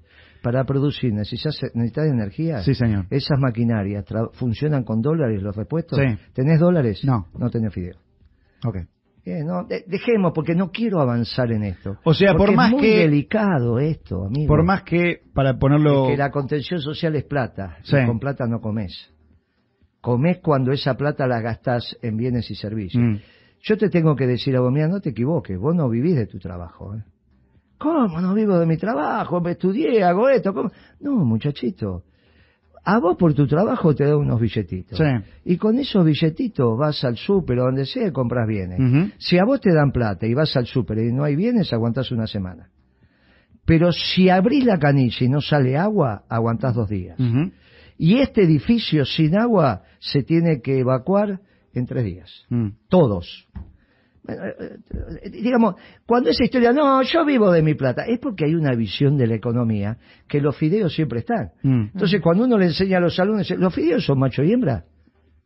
Para 0.43 0.63
producir 0.65 1.13
necesitas, 1.13 1.59
necesitas 1.73 2.07
energía. 2.07 2.61
Sí, 2.61 2.75
señor. 2.75 3.05
Esas 3.09 3.39
maquinarias 3.39 4.05
funcionan 4.33 4.83
con 4.83 5.01
dólares 5.01 5.41
los 5.41 5.55
repuestos. 5.55 5.99
¿Tenés 6.33 6.59
dólares? 6.59 7.03
No. 7.03 7.27
No 7.37 7.49
tenés 7.49 7.73
fideo. 7.73 7.97
Ok. 8.65 8.77
Eh, 9.23 9.43
no, 9.43 9.63
de- 9.65 9.83
dejemos, 9.87 10.31
porque 10.33 10.55
no 10.55 10.71
quiero 10.71 10.99
avanzar 10.99 11.51
en 11.51 11.63
esto. 11.63 11.97
O 12.03 12.13
sea, 12.13 12.33
por 12.35 12.51
más 12.55 12.67
es 12.69 12.73
muy 12.73 12.81
que- 12.81 12.97
delicado 12.99 13.77
esto, 13.79 14.25
amigo. 14.25 14.47
Por 14.47 14.63
más 14.63 14.81
que, 14.83 15.21
para 15.33 15.57
ponerlo... 15.59 16.07
que 16.07 16.17
la 16.17 16.31
contención 16.31 16.79
social 16.81 17.15
es 17.15 17.23
plata. 17.25 17.77
Sí. 17.83 17.97
Y 18.01 18.05
con 18.07 18.19
plata 18.19 18.47
no 18.47 18.59
comes. 18.61 19.11
Comés 20.01 20.39
cuando 20.39 20.71
esa 20.71 20.95
plata 20.95 21.27
la 21.27 21.39
gastás 21.41 21.95
en 22.01 22.17
bienes 22.17 22.49
y 22.49 22.55
servicios. 22.55 23.03
Mm. 23.03 23.17
Yo 23.61 23.77
te 23.77 23.89
tengo 23.89 24.15
que 24.15 24.25
decir 24.25 24.55
a 24.55 24.61
vos, 24.61 24.71
mira, 24.71 24.87
no 24.87 24.99
te 24.99 25.09
equivoques, 25.11 25.55
vos 25.59 25.75
no 25.75 25.87
vivís 25.87 26.15
de 26.15 26.25
tu 26.25 26.39
trabajo. 26.39 26.95
¿eh? 26.95 27.03
¿Cómo 27.77 28.19
no 28.19 28.33
vivo 28.33 28.57
de 28.57 28.65
mi 28.65 28.77
trabajo? 28.77 29.39
Me 29.39 29.51
estudié, 29.51 30.03
hago 30.03 30.29
esto. 30.29 30.51
¿cómo? 30.53 30.71
No, 30.99 31.11
muchachito. 31.25 32.03
A 32.83 32.99
vos 32.99 33.15
por 33.15 33.33
tu 33.33 33.45
trabajo 33.45 33.93
te 33.93 34.05
da 34.05 34.17
unos 34.17 34.39
billetitos. 34.39 34.97
Sí. 34.97 35.03
Y 35.45 35.57
con 35.57 35.77
esos 35.77 36.03
billetitos 36.03 36.77
vas 36.77 37.03
al 37.03 37.15
súper 37.15 37.59
o 37.59 37.65
donde 37.65 37.85
sea 37.85 38.07
y 38.07 38.11
compras 38.11 38.47
bienes. 38.47 39.13
Si 39.19 39.37
a 39.37 39.45
vos 39.45 39.61
te 39.61 39.73
dan 39.73 39.91
plata 39.91 40.25
y 40.25 40.33
vas 40.33 40.55
al 40.57 40.65
súper 40.65 40.97
y 40.99 41.11
no 41.11 41.23
hay 41.23 41.35
bienes, 41.35 41.71
aguantás 41.73 42.11
una 42.11 42.25
semana. 42.25 42.69
Pero 43.65 43.91
si 43.91 44.29
abrís 44.29 44.65
la 44.65 44.79
canilla 44.79 45.25
y 45.25 45.29
no 45.29 45.41
sale 45.41 45.77
agua, 45.77 46.23
aguantás 46.27 46.73
dos 46.73 46.89
días. 46.89 47.17
Y 47.97 48.17
este 48.17 48.43
edificio 48.43 49.05
sin 49.05 49.37
agua 49.37 49.83
se 49.99 50.23
tiene 50.23 50.61
que 50.61 50.79
evacuar 50.79 51.39
en 51.73 51.85
tres 51.85 52.03
días. 52.03 52.45
Mm. 52.49 52.69
Todos. 52.89 53.47
Eh, 54.27 54.33
eh, 55.23 55.29
Digamos, 55.31 55.75
cuando 56.05 56.29
esa 56.29 56.43
historia, 56.43 56.71
no, 56.71 57.01
yo 57.03 57.25
vivo 57.25 57.51
de 57.51 57.61
mi 57.63 57.73
plata, 57.73 58.03
es 58.07 58.19
porque 58.19 58.45
hay 58.45 58.53
una 58.55 58.75
visión 58.75 59.17
de 59.17 59.27
la 59.27 59.35
economía 59.35 59.97
que 60.27 60.39
los 60.41 60.55
fideos 60.55 60.93
siempre 60.93 61.19
están. 61.19 61.51
Mm. 61.63 61.85
Entonces, 61.93 62.21
cuando 62.21 62.45
uno 62.45 62.57
le 62.57 62.65
enseña 62.65 62.97
a 62.97 63.01
los 63.01 63.19
alumnos, 63.19 63.49
¿los 63.51 63.73
fideos 63.73 64.05
son 64.05 64.19
macho 64.19 64.43
y 64.43 64.51
hembra? 64.53 64.85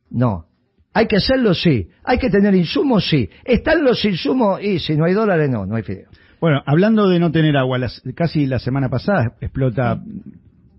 No. 0.09 0.45
¿Hay 0.93 1.07
que 1.07 1.17
hacerlo? 1.17 1.53
Sí. 1.53 1.87
¿Hay 2.03 2.17
que 2.17 2.29
tener 2.29 2.53
insumos? 2.55 3.07
Sí. 3.09 3.29
¿Están 3.43 3.83
los 3.83 4.03
insumos? 4.05 4.61
Y 4.61 4.79
si 4.79 4.95
no 4.95 5.05
hay 5.05 5.13
dólares, 5.13 5.49
no, 5.49 5.65
no 5.65 5.75
hay 5.75 5.83
fideos. 5.83 6.09
Bueno, 6.39 6.61
hablando 6.65 7.07
de 7.09 7.19
no 7.19 7.31
tener 7.31 7.55
agua, 7.57 7.77
las- 7.77 8.01
casi 8.13 8.45
la 8.45 8.59
semana 8.59 8.89
pasada 8.89 9.33
explota 9.41 10.01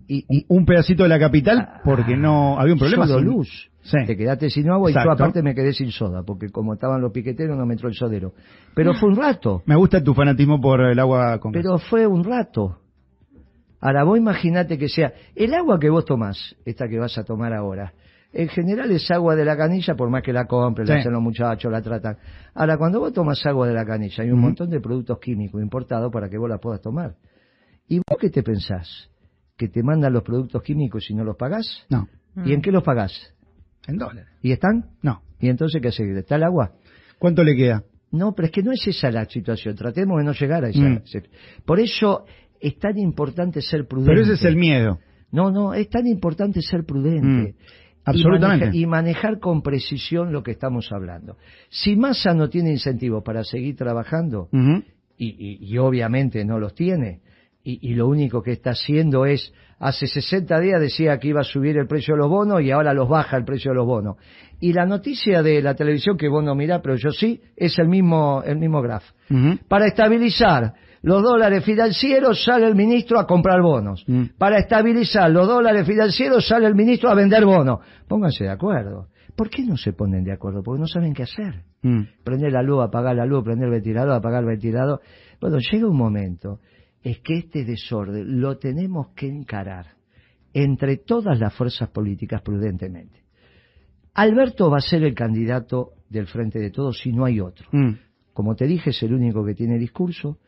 Y, 0.07 0.23
y 0.29 0.45
un 0.47 0.65
pedacito 0.65 1.03
de 1.03 1.09
la 1.09 1.19
capital 1.19 1.81
porque 1.83 2.15
no 2.15 2.57
había 2.59 2.73
un 2.73 2.79
problema. 2.79 3.05
Solo 3.07 3.19
luz. 3.21 3.69
Sí. 3.87 3.97
Te 4.05 4.17
quedaste 4.17 4.49
sin 4.49 4.69
agua 4.69 4.91
y 4.91 4.93
yo 4.93 4.99
aparte 4.99 5.41
me 5.41 5.55
quedé 5.55 5.71
sin 5.71 5.91
soda, 5.91 6.21
porque 6.23 6.49
como 6.49 6.73
estaban 6.73 7.01
los 7.01 7.13
piqueteros 7.13 7.57
no 7.57 7.65
me 7.65 7.73
entró 7.73 7.87
el 7.87 7.95
sodero. 7.95 8.33
Pero 8.75 8.93
fue 8.93 9.09
un 9.09 9.15
rato. 9.15 9.63
Me 9.65 9.77
gusta 9.77 10.03
tu 10.03 10.13
fanatismo 10.13 10.59
por 10.59 10.81
el 10.81 10.99
agua 10.99 11.39
con. 11.39 11.53
Pero 11.53 11.77
fue 11.77 12.05
un 12.05 12.23
rato. 12.25 12.79
Ahora 13.79 14.03
vos 14.03 14.17
imaginate 14.17 14.77
que 14.77 14.89
sea 14.89 15.13
el 15.35 15.53
agua 15.53 15.79
que 15.79 15.89
vos 15.89 16.03
tomás, 16.03 16.55
esta 16.65 16.89
que 16.89 16.99
vas 16.99 17.17
a 17.17 17.23
tomar 17.23 17.53
ahora. 17.53 17.93
En 18.33 18.49
general 18.49 18.91
es 18.91 19.09
agua 19.09 19.37
de 19.37 19.45
la 19.45 19.55
canilla, 19.55 19.95
por 19.95 20.09
más 20.09 20.21
que 20.21 20.33
la 20.33 20.45
compren, 20.45 20.85
la 20.85 20.95
hacen 20.95 21.13
los 21.13 21.21
muchachos, 21.21 21.71
la 21.71 21.81
tratan. 21.81 22.17
Ahora, 22.53 22.77
cuando 22.77 22.99
vos 22.99 23.13
tomas 23.13 23.45
agua 23.45 23.67
de 23.67 23.73
la 23.73 23.85
canilla, 23.85 24.21
hay 24.21 24.31
un 24.31 24.41
montón 24.41 24.69
de 24.69 24.81
productos 24.81 25.17
químicos 25.19 25.61
importados 25.61 26.11
para 26.11 26.29
que 26.29 26.37
vos 26.37 26.49
la 26.49 26.57
puedas 26.57 26.81
tomar. 26.81 27.15
¿Y 27.87 27.99
vos 27.99 28.17
qué 28.19 28.29
te 28.29 28.43
pensás? 28.43 29.09
¿Que 29.55 29.69
te 29.69 29.81
mandan 29.81 30.11
los 30.11 30.23
productos 30.23 30.61
químicos 30.61 31.09
y 31.09 31.15
no 31.15 31.23
los 31.23 31.37
pagás? 31.37 31.85
No, 31.89 32.07
¿Y 32.43 32.53
en 32.53 32.61
qué 32.61 32.71
los 32.71 32.83
pagás? 32.83 33.33
En 33.87 33.97
dólares. 33.97 34.27
¿Y 34.41 34.51
están? 34.51 34.85
No. 35.01 35.21
¿Y 35.39 35.49
entonces 35.49 35.81
qué 35.81 35.89
hace? 35.89 36.03
¿Está 36.17 36.35
el 36.35 36.43
agua? 36.43 36.71
¿Cuánto 37.19 37.43
le 37.43 37.55
queda? 37.55 37.83
No, 38.11 38.33
pero 38.33 38.45
es 38.47 38.51
que 38.51 38.63
no 38.63 38.71
es 38.71 38.85
esa 38.87 39.11
la 39.11 39.25
situación. 39.25 39.75
Tratemos 39.75 40.17
de 40.19 40.23
no 40.23 40.31
llegar 40.33 40.63
a 40.65 40.69
esa. 40.69 40.79
Mm. 40.81 41.01
Por 41.65 41.79
eso 41.79 42.25
es 42.59 42.77
tan 42.79 42.97
importante 42.97 43.61
ser 43.61 43.87
prudente. 43.87 44.11
Pero 44.11 44.21
ese 44.23 44.33
es 44.33 44.45
el 44.45 44.55
miedo. 44.55 44.99
No, 45.31 45.51
no, 45.51 45.73
es 45.73 45.89
tan 45.89 46.07
importante 46.07 46.61
ser 46.61 46.83
prudente. 46.85 47.51
Mm. 47.51 47.55
Absolutamente. 48.05 48.65
Y 48.67 48.69
maneja- 48.69 48.77
Y 48.77 48.85
manejar, 48.85 49.39
con 49.39 49.61
precisión 49.61 50.31
lo 50.31 50.41
que 50.41 50.51
estamos 50.51 50.89
hablando. 50.93 51.37
Si 51.69 51.95
Massa 51.97 52.33
no 52.33 52.47
tiene 52.49 52.71
incentivos 52.71 53.21
para 53.23 53.43
seguir 53.43 53.75
trabajando, 53.75 54.47
y, 55.17 55.27
y- 55.27 55.57
y 55.73 55.77
obviamente 55.77 56.45
no 56.45 56.57
los 56.59 56.73
tiene, 56.73 57.19
y, 57.67 57.91
y 57.91 57.95
lo 57.95 58.07
único 58.07 58.41
que 58.41 58.53
está 58.53 58.69
haciendo 58.69 59.25
es, 59.25 59.53
hace 59.77 60.07
60 60.07 60.57
días 60.61 60.79
decía 60.79 61.19
que 61.19 61.27
iba 61.27 61.41
a 61.41 61.43
subir 61.43 61.77
el 61.77 61.85
precio 61.85 62.13
de 62.13 62.19
los 62.19 62.29
bonos 62.29 62.61
y 62.61 62.71
ahora 62.71 62.93
los 62.93 63.09
baja 63.09 63.35
el 63.35 63.43
precio 63.43 63.71
de 63.71 63.75
los 63.75 63.85
bonos. 63.85 64.15
Y 64.61 64.71
la 64.71 64.85
noticia 64.85 65.43
de 65.43 65.61
la 65.61 65.75
televisión, 65.75 66.15
que 66.15 66.29
vos 66.29 66.41
no 66.41 66.55
mirás, 66.55 66.79
pero 66.81 66.95
yo 66.95 67.11
sí, 67.11 67.41
es 67.57 67.77
el 67.77 67.89
mismo, 67.89 68.41
el 68.45 68.57
mismo. 68.57 68.79
Ujú. 68.79 69.59
Para 69.67 69.87
estabilizar 69.87 70.75
los 71.01 71.21
dólares 71.21 71.65
financieros 71.65 72.41
sale 72.41 72.67
el 72.67 72.75
ministro 72.75 73.19
a 73.19 73.27
comprar 73.27 73.61
bonos. 73.61 74.05
Para 74.37 74.59
estabilizar 74.59 75.29
los 75.29 75.45
dólares 75.45 75.85
financieros 75.85 76.47
sale 76.47 76.67
el 76.67 76.75
ministro 76.75 77.09
a 77.09 77.15
vender 77.15 77.43
bonos. 77.43 77.79
Pónganse 78.07 78.45
de 78.45 78.51
acuerdo. 78.51 79.07
¿Por 79.35 79.49
qué 79.49 79.63
no 79.63 79.75
se 79.75 79.91
ponen 79.91 80.23
de 80.23 80.31
acuerdo? 80.31 80.63
Porque 80.63 80.79
no 80.79 80.87
saben 80.87 81.13
qué 81.13 81.23
hacer. 81.23 81.63
Prender 82.23 82.53
la 82.53 82.63
luz, 82.63 82.81
apagar 82.81 83.15
la 83.15 83.25
luz, 83.25 83.43
prender 83.43 83.65
el 83.65 83.73
ventilador, 83.73 84.13
apagar 84.13 84.43
el 84.43 84.49
ventilador. 84.49 85.01
Bueno, 85.39 85.57
llega 85.59 85.87
un 85.87 85.97
momento, 85.97 86.59
es 87.09 87.19
que 87.19 87.37
este 87.37 87.63
desorden 87.63 88.41
lo 88.41 88.57
tenemos 88.57 89.09
que 89.15 89.27
encarar 89.27 89.95
entre 90.53 90.97
todas 90.97 91.39
las 91.39 91.53
fuerzas 91.53 91.89
políticas 91.89 92.41
prudentemente. 92.41 93.23
Alberto 94.15 94.69
va 94.69 94.77
a 94.77 94.81
ser 94.81 95.03
el 95.03 95.13
candidato 95.13 95.91
del 96.09 96.27
Frente 96.27 96.59
de 96.59 96.69
Todos 96.69 96.99
si 96.99 97.13
no 97.13 97.23
hay 97.23 97.39
otro. 97.39 97.69
Mm. 97.71 97.91
Como 98.33 98.55
te 98.55 98.65
dije, 98.65 98.89
es 98.89 99.01
el 99.03 99.13
único 99.13 99.45
que 99.45 99.53
tiene 99.53 99.77
discurso. 99.77 100.39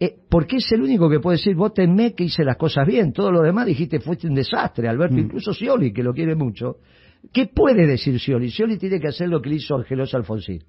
Eh, 0.00 0.16
porque 0.30 0.56
es 0.56 0.72
el 0.72 0.80
único 0.80 1.10
que 1.10 1.20
puede 1.20 1.36
decir, 1.36 1.56
votenme 1.56 2.14
que 2.14 2.24
hice 2.24 2.44
las 2.44 2.56
cosas 2.56 2.86
bien. 2.86 3.12
Todo 3.12 3.30
lo 3.30 3.42
demás 3.42 3.66
dijiste, 3.66 4.00
fuiste 4.00 4.28
un 4.28 4.34
desastre, 4.34 4.88
Alberto. 4.88 5.16
Mm. 5.16 5.20
Incluso 5.20 5.52
Scioli, 5.52 5.92
que 5.92 6.02
lo 6.02 6.14
quiere 6.14 6.36
mucho. 6.36 6.78
¿Qué 7.32 7.46
puede 7.46 7.86
decir 7.86 8.18
Scioli? 8.18 8.50
Scioli 8.50 8.78
tiene 8.78 8.98
que 8.98 9.08
hacer 9.08 9.28
lo 9.28 9.42
que 9.42 9.50
le 9.50 9.56
hizo 9.56 9.74
Angelos 9.74 10.14
Alfonsín. 10.14 10.62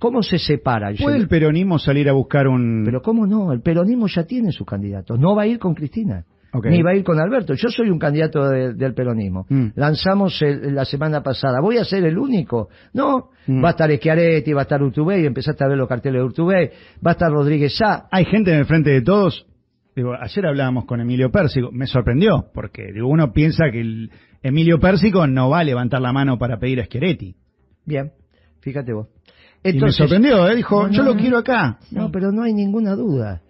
¿Cómo 0.00 0.22
se 0.22 0.38
separa? 0.38 0.90
¿Puede 1.00 1.18
el 1.18 1.28
peronismo 1.28 1.78
salir 1.78 2.08
a 2.08 2.12
buscar 2.12 2.48
un... 2.48 2.82
Pero 2.84 3.02
¿cómo 3.02 3.26
no? 3.26 3.52
El 3.52 3.60
peronismo 3.60 4.08
ya 4.08 4.24
tiene 4.24 4.50
sus 4.50 4.66
candidatos. 4.66 5.20
No 5.20 5.36
va 5.36 5.42
a 5.42 5.46
ir 5.46 5.58
con 5.60 5.74
Cristina. 5.74 6.24
Ni 6.64 6.82
va 6.82 6.90
a 6.90 6.94
ir 6.96 7.04
con 7.04 7.20
Alberto. 7.20 7.54
Yo 7.54 7.68
soy 7.68 7.90
un 7.90 7.98
candidato 8.00 8.48
de- 8.48 8.74
del 8.74 8.92
peronismo. 8.92 9.46
Mm. 9.48 9.66
Lanzamos 9.76 10.42
el- 10.42 10.74
la 10.74 10.84
semana 10.84 11.22
pasada. 11.22 11.60
¿Voy 11.60 11.76
a 11.76 11.84
ser 11.84 12.02
el 12.04 12.18
único? 12.18 12.70
No. 12.92 13.28
Mm. 13.46 13.62
Va 13.62 13.68
a 13.68 13.70
estar 13.70 13.88
Schiaretti, 13.94 14.52
va 14.52 14.60
a 14.60 14.64
estar 14.64 14.82
Urtubey, 14.82 15.24
empezaste 15.26 15.62
a 15.64 15.68
ver 15.68 15.78
los 15.78 15.86
carteles 15.88 16.20
de 16.20 16.24
Urtubey, 16.24 16.70
va 17.06 17.10
a 17.10 17.12
estar 17.12 17.30
Rodríguez 17.30 17.76
Sá. 17.76 18.08
Hay 18.10 18.24
gente 18.24 18.52
en 18.52 18.58
el 18.58 18.64
frente 18.64 18.90
de 18.90 19.02
todos. 19.02 19.46
Digo, 19.94 20.14
ayer 20.18 20.46
hablábamos 20.46 20.86
con 20.86 21.00
Emilio 21.00 21.30
Pérsico. 21.30 21.70
Me 21.70 21.86
sorprendió, 21.86 22.46
porque 22.52 22.90
digo, 22.92 23.06
uno 23.06 23.32
piensa 23.32 23.70
que 23.70 23.80
el 23.82 24.10
Emilio 24.42 24.80
Pérsico 24.80 25.26
no 25.28 25.50
va 25.50 25.60
a 25.60 25.64
levantar 25.64 26.00
la 26.00 26.12
mano 26.12 26.36
para 26.38 26.58
pedir 26.58 26.80
a 26.80 26.86
Schiaretti. 26.86 27.36
Bien, 27.86 28.10
fíjate 28.60 28.92
vos. 28.92 29.06
Y 29.64 29.78
me 29.78 29.92
sorprendió, 29.92 30.48
¿eh? 30.48 30.56
dijo, 30.56 30.86
No, 30.86 30.92
yo 30.92 31.02
lo 31.02 31.16
quiero 31.16 31.38
acá. 31.38 31.78
No, 31.90 32.10
pero 32.10 32.32
no 32.32 32.42
hay 32.42 32.52
ninguna 32.54 32.94
duda. 32.94 33.42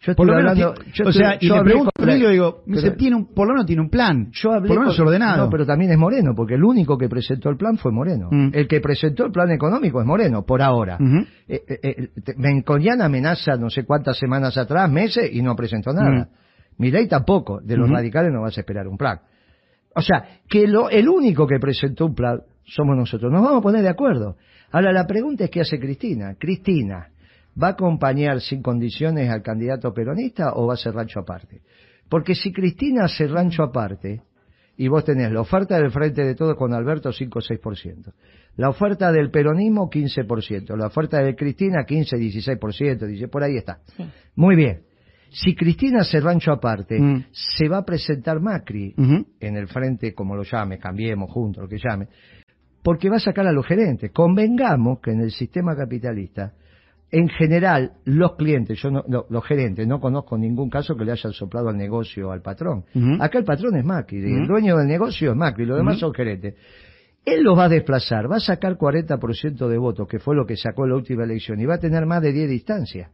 Yo 0.00 0.14
Por 0.14 0.26
estoy 0.26 0.26
lo 0.26 0.32
menos, 0.36 0.50
hablando, 0.52 0.82
yo 0.94 1.04
o 1.06 1.08
estoy- 1.08 1.12
sea, 1.12 1.38
y 1.40 1.48
yo 1.48 1.56
le 1.56 1.62
pregunto 1.64 1.90
con- 1.92 2.08
Emilio, 2.08 2.30
digo, 2.30 2.62
me 2.66 2.76
pero- 2.76 2.82
dice, 2.86 2.96
tiene 2.96 3.16
un, 3.16 3.34
por 3.34 3.48
lo 3.48 3.54
menos 3.54 3.66
tiene 3.66 3.82
un 3.82 3.90
plan. 3.90 4.28
Yo 4.30 4.52
hablé 4.52 4.68
por 4.68 4.76
lo 4.76 4.80
menos 4.82 4.96
con- 4.96 5.06
ordenado. 5.08 5.44
No, 5.44 5.50
pero 5.50 5.66
también 5.66 5.90
es 5.90 5.98
Moreno, 5.98 6.34
porque 6.36 6.54
el 6.54 6.62
único 6.62 6.96
que 6.96 7.08
presentó 7.08 7.50
el 7.50 7.56
plan 7.56 7.76
fue 7.78 7.90
Moreno. 7.90 8.28
Mm. 8.30 8.50
El 8.52 8.68
que 8.68 8.80
presentó 8.80 9.26
el 9.26 9.32
plan 9.32 9.50
económico 9.50 10.00
es 10.00 10.06
Moreno, 10.06 10.44
por 10.46 10.62
ahora. 10.62 10.98
Ujú. 11.00 11.26
Eh, 11.48 11.62
eh, 11.68 11.78
eh, 11.82 12.08
Menconian 12.36 13.02
amenaza 13.02 13.56
no 13.56 13.70
sé 13.70 13.84
cuántas 13.84 14.16
semanas 14.16 14.56
atrás, 14.56 14.88
meses, 14.88 15.30
y 15.32 15.42
no 15.42 15.56
presentó 15.56 15.92
nada. 15.92 16.28
Milei 16.78 17.08
tampoco, 17.08 17.60
de 17.60 17.76
los 17.76 17.90
radicales 17.90 18.32
no 18.32 18.42
vas 18.42 18.56
a 18.56 18.60
esperar 18.60 18.86
un 18.86 18.96
plan. 18.96 19.18
O 19.96 20.00
sea, 20.00 20.24
que 20.48 20.68
lo, 20.68 20.88
el 20.90 21.08
único 21.08 21.44
que 21.44 21.58
presentó 21.58 22.06
un 22.06 22.14
plan 22.14 22.40
somos 22.64 22.96
nosotros. 22.96 23.32
Nos 23.32 23.42
vamos 23.42 23.58
a 23.58 23.62
poner 23.62 23.82
de 23.82 23.88
acuerdo. 23.88 24.36
Ahora, 24.70 24.92
la 24.92 25.06
pregunta 25.06 25.44
es 25.44 25.50
qué 25.50 25.60
hace 25.60 25.78
Cristina. 25.78 26.34
Cristina, 26.38 27.08
¿va 27.60 27.68
a 27.68 27.70
acompañar 27.70 28.40
sin 28.40 28.62
condiciones 28.62 29.30
al 29.30 29.42
candidato 29.42 29.92
peronista 29.92 30.52
o 30.54 30.66
va 30.66 30.74
a 30.74 30.76
ser 30.76 30.94
rancho 30.94 31.20
aparte? 31.20 31.60
Porque 32.08 32.34
si 32.34 32.52
Cristina 32.52 33.04
hace 33.04 33.26
rancho 33.26 33.62
aparte, 33.62 34.22
y 34.76 34.88
vos 34.88 35.04
tenés 35.04 35.32
la 35.32 35.40
oferta 35.40 35.76
del 35.76 35.90
Frente 35.90 36.24
de 36.24 36.34
Todos 36.34 36.56
con 36.56 36.72
Alberto 36.72 37.12
5 37.12 37.38
o 37.38 37.42
6%, 37.42 38.12
la 38.56 38.68
oferta 38.68 39.10
del 39.12 39.30
peronismo 39.30 39.90
15%, 39.90 40.76
la 40.76 40.86
oferta 40.86 41.20
de 41.22 41.34
Cristina 41.34 41.84
15, 41.84 42.16
16%, 42.16 43.06
dice, 43.06 43.28
por 43.28 43.42
ahí 43.42 43.56
está. 43.56 43.80
Sí. 43.96 44.04
Muy 44.36 44.56
bien. 44.56 44.82
Si 45.30 45.54
Cristina 45.54 46.00
hace 46.00 46.20
rancho 46.20 46.52
aparte, 46.52 46.98
Mm. 46.98 47.24
se 47.32 47.68
va 47.68 47.78
a 47.78 47.84
presentar 47.84 48.40
Macri 48.40 48.94
en 48.96 49.56
el 49.56 49.66
frente, 49.68 50.14
como 50.14 50.34
lo 50.34 50.42
llame, 50.42 50.78
cambiemos 50.78 51.30
juntos, 51.30 51.64
lo 51.64 51.68
que 51.68 51.76
llame, 51.78 52.06
porque 52.88 53.10
va 53.10 53.16
a 53.16 53.20
sacar 53.20 53.46
a 53.46 53.52
los 53.52 53.66
gerentes. 53.66 54.10
Convengamos 54.12 55.00
que 55.00 55.10
en 55.10 55.20
el 55.20 55.30
sistema 55.30 55.76
capitalista, 55.76 56.54
en 57.10 57.28
general, 57.28 57.92
los 58.06 58.34
clientes, 58.36 58.80
yo 58.80 58.90
no, 58.90 59.04
no, 59.06 59.26
los 59.28 59.44
gerentes, 59.44 59.86
no 59.86 60.00
conozco 60.00 60.38
ningún 60.38 60.70
caso 60.70 60.96
que 60.96 61.04
le 61.04 61.12
hayan 61.12 61.34
soplado 61.34 61.68
al 61.68 61.76
negocio 61.76 62.32
al 62.32 62.40
patrón. 62.40 62.86
Acá 63.20 63.40
el 63.40 63.44
patrón 63.44 63.76
es 63.76 63.84
Macri, 63.84 64.20
el 64.20 64.46
dueño 64.46 64.78
del 64.78 64.86
negocio 64.86 65.32
es 65.32 65.36
Macri, 65.36 65.66
los 65.66 65.76
demás 65.76 65.98
son 65.98 66.14
gerentes. 66.14 66.54
Él 67.26 67.42
los 67.42 67.58
va 67.58 67.64
a 67.64 67.68
desplazar, 67.68 68.32
va 68.32 68.36
a 68.36 68.40
sacar 68.40 68.78
40% 68.78 69.68
de 69.68 69.76
votos, 69.76 70.08
que 70.08 70.18
fue 70.18 70.34
lo 70.34 70.46
que 70.46 70.56
sacó 70.56 70.84
en 70.84 70.92
la 70.92 70.96
última 70.96 71.24
elección, 71.24 71.60
y 71.60 71.66
va 71.66 71.74
a 71.74 71.78
tener 71.78 72.06
más 72.06 72.22
de 72.22 72.32
10 72.32 72.48
distancias. 72.48 73.10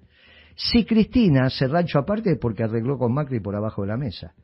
Si 0.55 0.85
Cristina 0.85 1.47
hace 1.47 1.67
rancho 1.67 1.99
aparte 1.99 2.31
es 2.31 2.39
porque 2.39 2.63
arregló 2.63 2.97
con 2.97 3.13
Macri 3.13 3.41
por 3.41 3.57
abajo 3.57 3.83
de 3.83 3.89
la 3.89 3.97
mesa. 3.97 4.35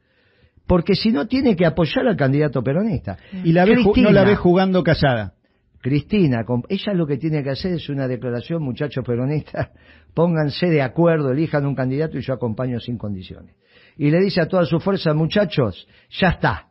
Porque 0.71 0.95
si 0.95 1.11
no 1.11 1.27
tiene 1.27 1.57
que 1.57 1.67
apoyar 1.67 2.07
al 2.07 2.17
candidato 2.17 2.63
peronista. 2.63 3.19
Y 3.43 3.51
la 3.51 3.65
ve 3.65 3.75
no 3.75 3.83
Cristina- 3.91 4.13
la 4.13 4.23
ve 4.23 4.37
jugando 4.37 4.85
callada. 4.85 5.33
Cristina, 5.81 6.45
ella 6.69 6.95
lo 6.95 7.09
que 7.09 7.17
tiene 7.17 7.43
que 7.43 7.51
hacer 7.51 7.73
es 7.73 7.89
una 7.89 8.07
declaración, 8.07 8.63
muchachos 8.63 9.05
peronistas, 9.05 9.71
pónganse 10.15 10.67
de 10.69 10.81
acuerdo, 10.81 11.33
elijan 11.33 11.67
un 11.67 11.75
candidato 11.75 12.19
y 12.19 12.21
yo 12.21 12.35
acompaño 12.35 12.79
sin 12.79 12.99
condiciones. 12.99 13.57
Y 13.97 14.13
le 14.13 14.21
dice 14.21 14.43
a 14.43 14.47
toda 14.47 14.65
su 14.65 14.79
fuerza, 14.79 15.13
muchachos, 15.13 15.89
ya 16.21 16.29
está. 16.29 16.69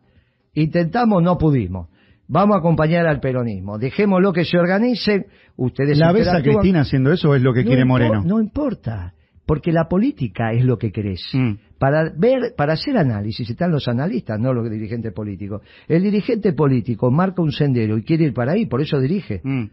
Intentamos, 0.53 1.21
no 1.21 1.37
pudimos. 1.37 1.89
Vamos 2.29 2.55
a 2.55 2.59
acompañar 2.59 3.05
al 3.05 3.19
peronismo. 3.19 3.77
Dejémoslo 3.77 4.31
que 4.31 4.45
se 4.45 4.57
organice. 4.57 5.25
Ustedes 5.57 5.97
¿La 5.97 6.13
ves 6.13 6.29
a 6.29 6.41
Cristina 6.41 6.81
haciendo 6.81 7.11
eso 7.11 7.31
o 7.31 7.35
es 7.35 7.41
lo 7.41 7.53
que 7.53 7.65
quiere 7.65 7.83
Moreno? 7.83 8.23
No 8.23 8.39
importa, 8.39 9.13
porque 9.49 9.71
la 9.71 9.87
política 9.87 10.51
es 10.51 10.63
lo 10.63 10.77
que 10.77 10.91
crees. 10.91 11.27
Mm. 11.33 11.53
Para 11.79 12.13
ver, 12.15 12.53
para 12.55 12.73
hacer 12.73 12.95
análisis 12.95 13.49
están 13.49 13.71
los 13.71 13.87
analistas, 13.87 14.39
no 14.39 14.53
los 14.53 14.69
dirigentes 14.69 15.11
políticos. 15.11 15.63
El 15.87 16.03
dirigente 16.03 16.53
político 16.53 17.09
marca 17.09 17.41
un 17.41 17.51
sendero 17.51 17.97
y 17.97 18.03
quiere 18.03 18.25
ir 18.25 18.33
para 18.35 18.51
ahí, 18.51 18.67
por 18.67 18.79
eso 18.79 18.99
dirige. 18.99 19.41
Mm. 19.43 19.65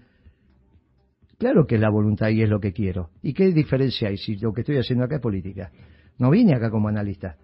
Claro 1.37 1.67
que 1.67 1.75
es 1.75 1.81
la 1.83 1.91
voluntad 1.91 2.31
y 2.31 2.41
es 2.41 2.49
lo 2.49 2.59
que 2.59 2.73
quiero. 2.73 3.11
¿Y 3.23 3.35
qué 3.35 3.53
diferencia 3.53 4.09
hay 4.09 4.17
si 4.17 4.37
lo 4.37 4.55
que 4.55 4.63
estoy 4.63 4.79
haciendo 4.79 5.05
acá 5.05 5.17
es 5.17 5.21
política? 5.21 5.71
No 6.17 6.31
vine 6.31 6.55
acá 6.55 6.71
como 6.71 6.89
analista. 6.89 7.37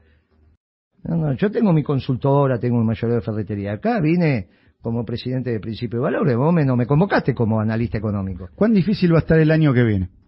No, 1.05 1.17
no, 1.17 1.35
yo 1.35 1.51
tengo 1.51 1.75
mi 1.75 1.83
consultora, 1.83 2.59
tengo 2.59 2.79
un 2.79 2.87
mayor 2.87 3.13
de 3.13 3.21
ferretería. 3.21 3.75
Acá 3.75 4.01
vine 4.01 4.49
como 4.81 5.05
presidente 5.05 5.51
de 5.51 5.61
Principio 5.61 5.99
de 5.99 6.05
Valores. 6.05 6.35
Vos 6.35 6.55
me, 6.55 6.65
no 6.65 6.77
me 6.77 6.87
convocaste 6.87 7.35
como 7.35 7.61
analista 7.61 7.99
económico. 7.99 8.49
¿Cuán 8.55 8.73
difícil 8.73 9.13
va 9.13 9.19
a 9.19 9.21
estar 9.21 9.39
el 9.39 9.51
año 9.51 9.75
que 9.75 9.85
viene? 9.85 10.22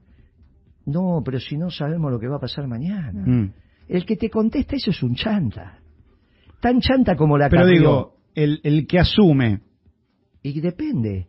No, 0.86 1.22
pero 1.24 1.40
si 1.40 1.56
no 1.56 1.70
sabemos 1.70 2.12
lo 2.12 2.18
que 2.18 2.28
va 2.28 2.36
a 2.36 2.40
pasar 2.40 2.66
mañana. 2.66 3.24
Mm. 3.24 3.52
El 3.88 4.04
que 4.04 4.16
te 4.16 4.30
contesta 4.30 4.76
eso 4.76 4.90
es 4.90 5.02
un 5.02 5.14
chanta. 5.14 5.78
Tan 6.60 6.80
chanta 6.80 7.16
como 7.16 7.36
la 7.36 7.48
Pero 7.48 7.66
digo, 7.66 8.16
el, 8.34 8.60
el 8.62 8.86
que 8.86 8.98
asume. 8.98 9.60
Y 10.42 10.60
depende. 10.60 11.28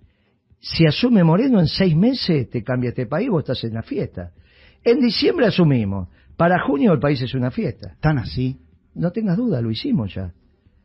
Si 0.59 0.85
asume 0.85 1.23
Moreno 1.23 1.59
en 1.59 1.67
seis 1.67 1.95
meses, 1.95 2.49
te 2.49 2.63
cambia 2.63 2.89
este 2.89 3.05
país, 3.05 3.29
vos 3.29 3.43
estás 3.43 3.63
en 3.63 3.73
la 3.73 3.83
fiesta. 3.83 4.31
En 4.83 4.99
diciembre 4.99 5.47
asumimos. 5.47 6.09
Para 6.37 6.59
junio 6.59 6.93
el 6.93 6.99
país 6.99 7.21
es 7.21 7.33
una 7.33 7.51
fiesta. 7.51 7.95
¿Tan 7.99 8.17
así? 8.17 8.57
No 8.93 9.11
tengas 9.11 9.37
duda, 9.37 9.61
lo 9.61 9.71
hicimos 9.71 10.13
ya. 10.13 10.33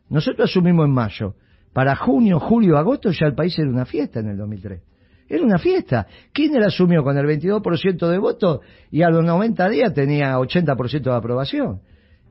Nosotros 0.09 0.50
asumimos 0.50 0.87
en 0.87 0.92
mayo. 0.92 1.35
Para 1.72 1.94
junio, 1.96 2.40
julio, 2.40 2.76
agosto 2.76 3.11
ya 3.12 3.26
el 3.26 3.35
país 3.35 3.59
era 3.59 3.68
una 3.68 3.85
fiesta 3.85 4.20
en 4.20 4.28
el 4.28 4.37
2003. 4.37 4.83
Era 5.30 5.44
una 5.44 5.58
fiesta. 5.58 6.08
Kirchner 6.32 6.64
asumió 6.64 7.04
con 7.04 7.16
el 7.16 7.24
22% 7.24 8.08
de 8.08 8.18
votos 8.18 8.60
y 8.90 9.02
a 9.02 9.10
los 9.10 9.24
90 9.24 9.68
días 9.68 9.94
tenía 9.94 10.36
80% 10.36 11.02
de 11.02 11.14
aprobación. 11.14 11.80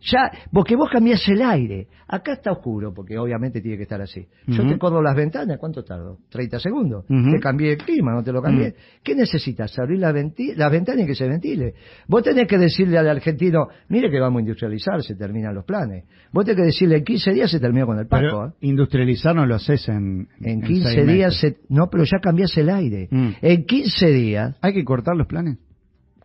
Ya, 0.01 0.31
porque 0.51 0.75
vos 0.75 0.89
cambiás 0.89 1.27
el 1.27 1.41
aire. 1.41 1.87
Acá 2.07 2.33
está 2.33 2.51
oscuro, 2.51 2.93
porque 2.93 3.17
obviamente 3.17 3.61
tiene 3.61 3.77
que 3.77 3.83
estar 3.83 4.01
así. 4.01 4.25
Yo 4.47 4.67
te 4.67 4.77
corro 4.77 5.01
las 5.01 5.15
ventanas, 5.15 5.57
¿cuánto 5.59 5.83
tardo? 5.83 6.17
30 6.29 6.59
segundos. 6.59 7.05
Te 7.05 7.39
cambié 7.39 7.73
el 7.73 7.77
clima, 7.77 8.13
no 8.13 8.23
te 8.23 8.31
lo 8.31 8.41
cambié. 8.41 8.73
¿Qué 9.03 9.15
necesitas? 9.15 9.77
Abrir 9.77 9.99
las 9.99 10.13
la 10.55 10.69
ventanas 10.69 11.03
y 11.03 11.07
que 11.07 11.15
se 11.15 11.27
ventile. 11.27 11.73
Vos 12.07 12.23
tenés 12.23 12.47
que 12.47 12.57
decirle 12.57 12.97
al 12.97 13.07
argentino, 13.07 13.67
mire 13.89 14.09
que 14.09 14.19
vamos 14.19 14.39
a 14.39 14.41
industrializar, 14.41 15.03
se 15.03 15.15
terminan 15.15 15.53
los 15.53 15.65
planes. 15.65 16.05
Vos 16.31 16.45
tenés 16.45 16.57
que 16.57 16.65
decirle, 16.65 16.97
en 16.97 17.03
15 17.03 17.31
días 17.33 17.51
se 17.51 17.59
terminó 17.59 17.85
con 17.85 17.99
el 17.99 18.07
Paco. 18.07 18.47
¿eh? 18.47 18.51
industrializar 18.61 19.35
no 19.35 19.45
lo 19.45 19.55
haces 19.55 19.87
en... 19.89 20.27
En 20.41 20.61
15 20.61 21.05
días, 21.05 21.39
se, 21.39 21.57
no, 21.69 21.89
pero 21.89 22.03
ya 22.03 22.19
cambiás 22.19 22.55
el 22.57 22.69
aire. 22.69 23.07
Mm. 23.11 23.29
En 23.41 23.65
15 23.65 24.07
días... 24.07 24.55
¿Hay 24.61 24.73
que 24.73 24.83
cortar 24.83 25.15
los 25.15 25.27
planes? 25.27 25.57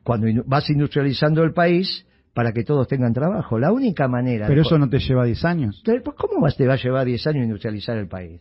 Cuando 0.02 0.26
vas 0.46 0.68
industrializando 0.70 1.42
el 1.42 1.52
país 1.52 2.06
para 2.34 2.52
que 2.52 2.64
todos 2.64 2.88
tengan 2.88 3.14
trabajo. 3.14 3.58
La 3.58 3.72
única 3.72 4.08
manera... 4.08 4.46
Pero 4.48 4.62
eso 4.62 4.76
no 4.76 4.90
te 4.90 4.98
lleva 4.98 5.24
10 5.24 5.44
años. 5.44 5.82
¿Cómo 6.16 6.48
te 6.50 6.66
va 6.66 6.74
a 6.74 6.76
llevar 6.76 7.06
10 7.06 7.26
años 7.28 7.44
industrializar 7.44 7.96
el 7.96 8.08
país? 8.08 8.40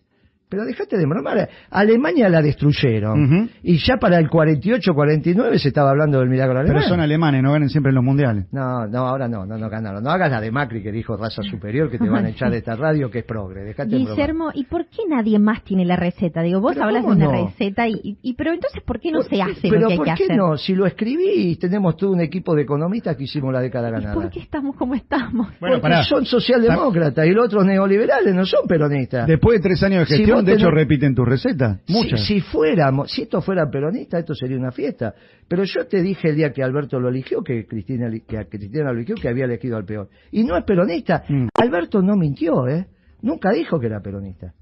Pero 0.53 0.65
dejate 0.65 0.97
de 0.97 1.05
bromar. 1.05 1.49
Alemania 1.71 2.29
la 2.29 2.41
destruyeron. 2.41 3.49
Y 3.63 3.77
ya 3.77 3.97
para 3.97 4.19
el 4.19 4.29
48, 4.29 4.93
49 4.93 5.59
se 5.59 5.69
estaba 5.69 5.89
hablando 5.89 6.19
del 6.19 6.29
milagro 6.29 6.59
alemán. 6.59 6.77
Pero 6.77 6.87
son 6.87 6.99
alemanes, 6.99 7.41
no 7.41 7.51
ganan 7.51 7.69
siempre 7.69 7.89
en 7.89 7.95
los 7.95 8.03
mundiales. 8.03 8.45
No, 8.51 8.87
no, 8.87 8.99
ahora 8.99 9.27
no, 9.27 9.45
no, 9.45 9.57
no 9.57 9.69
ganaron. 9.69 10.03
No 10.03 10.11
hagas 10.11 10.29
la 10.29 10.39
de 10.39 10.51
Macri 10.51 10.83
que 10.83 10.91
dijo 10.91 11.17
raza 11.17 11.41
superior 11.41 11.89
que 11.89 11.97
te 11.97 12.09
van 12.09 12.25
a 12.25 12.29
echar 12.29 12.51
de 12.51 12.57
esta 12.57 12.75
radio 12.75 13.09
que 13.09 13.19
es 13.19 13.25
progre. 13.25 13.63
Dejate 13.63 13.95
Guillermo, 13.95 14.51
¿y 14.53 14.65
por 14.65 14.85
qué 14.85 15.03
nadie 15.07 15.39
más 15.39 15.63
tiene 15.63 15.85
la 15.85 15.95
receta? 15.95 16.41
Digo, 16.41 16.59
vos 16.59 16.77
hablas 16.77 17.05
de 17.05 17.11
una 17.11 17.31
receta 17.31 17.87
y, 17.87 18.17
y, 18.21 18.33
pero 18.33 18.53
entonces 18.53 18.81
¿por 18.83 18.99
qué 18.99 19.11
no 19.11 19.21
se 19.21 19.41
hace 19.41 19.69
pero 19.69 19.81
lo 19.81 19.87
que 19.87 19.93
hay 19.93 19.97
¿por 19.97 20.13
qué 20.15 20.27
no? 20.35 20.57
Si 20.57 20.75
lo 20.75 20.85
escribí 20.85 21.55
tenemos 21.55 21.95
todo 21.95 22.11
un 22.11 22.21
equipo 22.21 22.55
de 22.55 22.63
economistas 22.63 23.15
que 23.15 23.23
hicimos 23.23 23.53
la 23.53 23.61
década 23.61 23.89
ganada. 23.89 24.13
¿Por 24.13 24.29
qué 24.29 24.39
estamos 24.39 24.75
como 24.75 24.95
estamos? 24.95 25.47
Bueno, 25.59 25.79
Porque 25.79 26.03
son 26.03 26.25
socialdemócratas 26.25 27.25
y 27.25 27.31
los 27.31 27.45
otros 27.45 27.65
neoliberales 27.65 28.33
no 28.33 28.45
son 28.45 28.67
peronistas. 28.67 29.27
Después 29.27 29.59
de 29.59 29.69
tres 29.69 29.83
años 29.83 30.07
de 30.07 30.17
gestión, 30.17 30.42
de 30.43 30.53
hecho 30.53 30.69
repiten 30.69 31.15
tu 31.15 31.25
receta? 31.25 31.79
Muchas. 31.87 32.25
Si, 32.25 32.41
fuéramos, 32.41 33.11
si 33.11 33.23
esto 33.23 33.41
fuera 33.41 33.69
peronista, 33.69 34.19
esto 34.19 34.33
sería 34.33 34.57
una 34.57 34.71
fiesta. 34.71 35.13
Pero 35.47 35.63
yo 35.63 35.87
te 35.87 36.01
dije 36.01 36.29
el 36.29 36.35
día 36.35 36.51
que 36.51 36.63
Alberto 36.63 36.99
lo 36.99 37.09
eligió, 37.09 37.43
que 37.43 37.65
Cristina, 37.65 38.09
que 38.09 38.47
Cristina 38.47 38.85
lo 38.85 38.97
eligió, 38.97 39.15
que 39.15 39.29
había 39.29 39.45
elegido 39.45 39.77
al 39.77 39.85
peor. 39.85 40.09
Y 40.31 40.43
no 40.43 40.57
es 40.57 40.63
peronista. 40.63 41.23
Mm. 41.27 41.47
Alberto 41.53 42.01
no 42.01 42.15
mintió, 42.15 42.67
¿eh? 42.67 42.87
Nunca 43.21 43.51
dijo 43.51 43.79
que 43.79 43.87
era 43.87 44.01
peronista. 44.01 44.53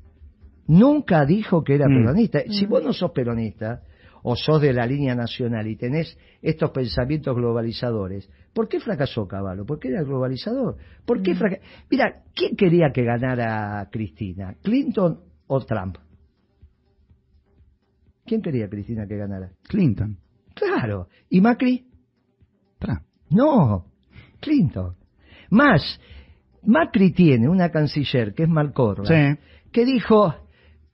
Nunca 0.67 1.25
dijo 1.25 1.63
que 1.63 1.75
era 1.75 1.87
mm. 1.87 1.95
peronista. 1.95 2.39
Si 2.49 2.65
mm. 2.65 2.69
vos 2.69 2.83
no 2.83 2.93
sos 2.93 3.11
peronista, 3.11 3.81
o 4.23 4.35
sos 4.35 4.61
de 4.61 4.73
la 4.73 4.85
línea 4.85 5.15
nacional 5.15 5.67
y 5.67 5.75
tenés 5.75 6.17
estos 6.41 6.71
pensamientos 6.71 7.35
globalizadores, 7.35 8.29
¿por 8.53 8.67
qué 8.67 8.79
fracasó 8.79 9.27
Caballo? 9.27 9.65
¿Por 9.65 9.79
qué 9.79 9.89
era 9.89 10.03
globalizador? 10.03 10.77
¿Por 11.05 11.21
qué 11.21 11.35
Mira, 11.89 12.23
¿quién 12.35 12.55
quería 12.55 12.91
que 12.93 13.03
ganara 13.03 13.87
Cristina? 13.91 14.55
¿Clinton 14.61 15.30
o 15.53 15.59
Trump? 15.59 15.97
¿Quién 18.25 18.41
quería 18.41 18.69
Cristina 18.69 19.05
que 19.05 19.17
ganara? 19.17 19.51
Clinton. 19.67 20.17
Claro. 20.55 21.09
¿Y 21.29 21.41
Macri? 21.41 21.85
Trump. 22.79 23.01
No, 23.29 23.85
Clinton. 24.39 24.95
Más, 25.49 25.99
Macri 26.63 27.11
tiene 27.11 27.49
una 27.49 27.69
canciller 27.69 28.33
que 28.33 28.43
es 28.43 28.49
Malcorra, 28.49 29.03
sí. 29.03 29.39
que 29.73 29.83
dijo, 29.83 30.33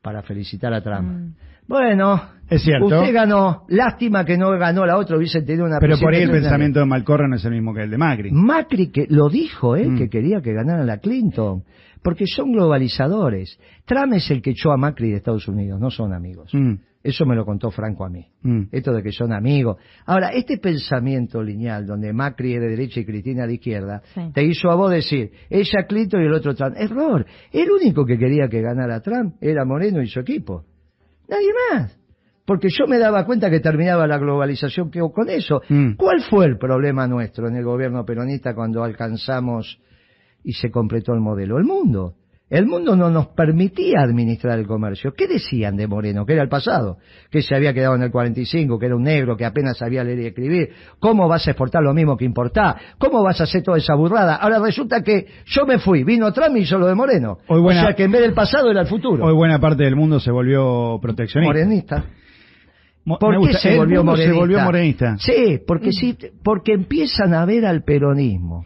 para 0.01 0.23
felicitar 0.23 0.73
a 0.73 0.81
Trump, 0.81 1.07
mm. 1.07 1.35
Bueno, 1.67 2.21
es 2.49 2.61
cierto. 2.61 2.85
Usted 2.85 3.13
ganó. 3.13 3.65
Lástima 3.67 4.23
que 4.23 4.37
no 4.37 4.49
ganó 4.57 4.85
la 4.85 4.97
otra, 4.97 5.17
hubiese 5.17 5.41
tenido 5.41 5.65
una 5.65 5.79
Pero 5.79 5.97
por 5.97 6.13
ahí 6.13 6.23
el 6.23 6.31
pensamiento 6.31 6.79
de 6.79 6.85
Malcorra 6.85 7.27
no 7.27 7.35
es 7.35 7.45
el 7.45 7.51
mismo 7.51 7.73
que 7.73 7.83
el 7.83 7.91
de 7.91 7.97
Macri. 7.97 8.31
Macri 8.31 8.87
que 8.91 9.05
lo 9.09 9.29
dijo, 9.29 9.75
¿eh? 9.75 9.87
Mm. 9.87 9.97
que 9.97 10.09
quería 10.09 10.41
que 10.41 10.53
ganara 10.53 10.83
la 10.83 10.99
Clinton. 10.99 11.63
Porque 12.01 12.25
son 12.25 12.53
globalizadores. 12.53 13.59
Trump 13.85 14.13
es 14.13 14.31
el 14.31 14.41
que 14.41 14.51
echó 14.51 14.71
a 14.71 14.77
Macri 14.77 15.09
de 15.09 15.17
Estados 15.17 15.47
Unidos, 15.47 15.79
no 15.79 15.89
son 15.89 16.13
amigos. 16.13 16.53
Mm. 16.53 16.75
Eso 17.03 17.25
me 17.25 17.35
lo 17.35 17.45
contó 17.45 17.69
Franco 17.71 18.05
a 18.05 18.09
mí. 18.09 18.25
Mm. 18.43 18.63
Esto 18.71 18.93
de 18.93 19.03
que 19.03 19.11
son 19.11 19.33
amigos. 19.33 19.77
Ahora, 20.05 20.29
este 20.29 20.57
pensamiento 20.57 21.41
lineal, 21.41 21.85
donde 21.85 22.13
Macri 22.13 22.53
es 22.53 22.61
de 22.61 22.69
derecha 22.69 23.01
y 23.01 23.05
Cristina 23.05 23.45
de 23.45 23.55
izquierda, 23.55 24.01
te 24.33 24.43
hizo 24.43 24.69
a 24.69 24.75
vos 24.75 24.91
decir, 24.91 25.31
ella 25.49 25.85
Clinton 25.87 26.21
y 26.21 26.25
el 26.25 26.33
otro 26.33 26.55
Trump. 26.55 26.75
Error. 26.77 27.25
El 27.51 27.71
único 27.71 28.05
que 28.05 28.17
quería 28.17 28.47
que 28.47 28.61
ganara 28.61 29.01
Trump 29.01 29.35
era 29.41 29.65
Moreno 29.65 30.01
y 30.01 30.07
su 30.07 30.19
equipo. 30.19 30.65
Nadie 31.27 31.51
más. 31.71 31.97
Porque 32.45 32.69
yo 32.69 32.87
me 32.87 32.97
daba 32.97 33.25
cuenta 33.25 33.49
que 33.49 33.59
terminaba 33.59 34.07
la 34.07 34.17
globalización 34.17 34.89
que 34.89 35.01
con 35.13 35.29
eso. 35.29 35.61
Mm. 35.67 35.95
¿Cuál 35.95 36.21
fue 36.29 36.45
el 36.45 36.57
problema 36.57 37.05
nuestro 37.05 37.47
en 37.49 37.57
el 37.57 37.65
gobierno 37.65 38.05
peronista 38.05 38.55
cuando 38.55 38.83
alcanzamos 38.83 39.79
y 40.43 40.53
se 40.53 40.71
completó 40.71 41.13
el 41.13 41.19
modelo? 41.19 41.57
El 41.57 41.65
mundo. 41.65 42.15
El 42.49 42.65
mundo 42.65 42.95
no 42.95 43.09
nos 43.09 43.27
permitía 43.27 43.99
administrar 43.99 44.57
el 44.57 44.65
comercio. 44.65 45.11
¿Qué 45.13 45.27
decían 45.27 45.75
de 45.75 45.85
Moreno? 45.85 46.25
Que 46.25 46.31
era 46.31 46.43
el 46.43 46.47
pasado, 46.47 46.97
que 47.29 47.41
se 47.41 47.53
había 47.53 47.73
quedado 47.73 47.95
en 47.95 48.03
el 48.03 48.11
45, 48.11 48.79
que 48.79 48.85
era 48.85 48.95
un 48.95 49.03
negro, 49.03 49.35
que 49.35 49.43
apenas 49.43 49.77
sabía 49.77 50.01
leer 50.01 50.19
y 50.19 50.25
escribir. 50.27 50.69
¿Cómo 50.99 51.27
vas 51.27 51.45
a 51.47 51.51
exportar 51.51 51.83
lo 51.83 51.93
mismo 51.93 52.15
que 52.15 52.23
importar? 52.23 52.77
¿Cómo 52.97 53.21
vas 53.21 53.41
a 53.41 53.43
hacer 53.43 53.63
toda 53.63 53.77
esa 53.77 53.95
burrada? 53.95 54.35
Ahora 54.35 54.59
resulta 54.59 55.01
que 55.01 55.25
yo 55.45 55.65
me 55.65 55.77
fui, 55.77 56.05
vino 56.05 56.31
Trump 56.31 56.55
y 56.55 56.61
hizo 56.61 56.77
lo 56.77 56.87
de 56.87 56.95
Moreno. 56.95 57.39
o 57.47 57.71
sea 57.71 57.93
que 57.93 58.05
en 58.05 58.11
vez 58.11 58.21
del 58.21 58.33
pasado 58.33 58.71
era 58.71 58.79
el 58.79 58.87
futuro. 58.87 59.25
Hoy 59.25 59.33
buena 59.33 59.59
parte 59.59 59.83
del 59.83 59.97
mundo 59.97 60.21
se 60.21 60.31
volvió 60.31 60.99
proteccionista. 61.01 61.53
Morenista. 61.53 62.05
¿Por 63.19 63.47
qué 63.47 63.53
se 63.53 63.75
volvió, 63.75 64.03
morenista? 64.05 64.33
se 64.33 64.39
volvió 64.39 64.59
morenista? 64.59 65.17
Sí, 65.17 65.59
porque, 65.65 65.91
sí, 65.91 66.17
porque 66.43 66.73
empiezan 66.73 67.33
a 67.33 67.45
ver 67.45 67.65
al 67.65 67.83
peronismo 67.83 68.65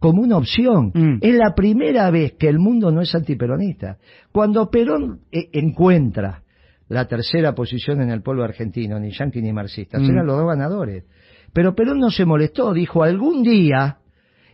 como 0.00 0.22
una 0.22 0.38
opción. 0.38 0.90
Mm. 0.92 1.18
Es 1.20 1.34
la 1.36 1.54
primera 1.54 2.10
vez 2.10 2.32
que 2.32 2.48
el 2.48 2.58
mundo 2.58 2.90
no 2.90 3.02
es 3.02 3.14
antiperonista. 3.14 3.98
Cuando 4.32 4.68
Perón 4.70 5.20
eh, 5.30 5.48
encuentra 5.52 6.42
la 6.88 7.06
tercera 7.06 7.54
posición 7.54 8.00
en 8.00 8.10
el 8.10 8.22
pueblo 8.22 8.42
argentino, 8.42 8.98
ni 8.98 9.12
yanqui 9.12 9.40
ni 9.40 9.52
marxista, 9.52 9.98
mm. 9.98 10.10
eran 10.10 10.26
los 10.26 10.38
dos 10.38 10.48
ganadores. 10.48 11.04
Pero 11.52 11.74
Perón 11.74 12.00
no 12.00 12.10
se 12.10 12.24
molestó, 12.24 12.72
dijo 12.72 13.02
algún 13.02 13.42
día, 13.42 13.98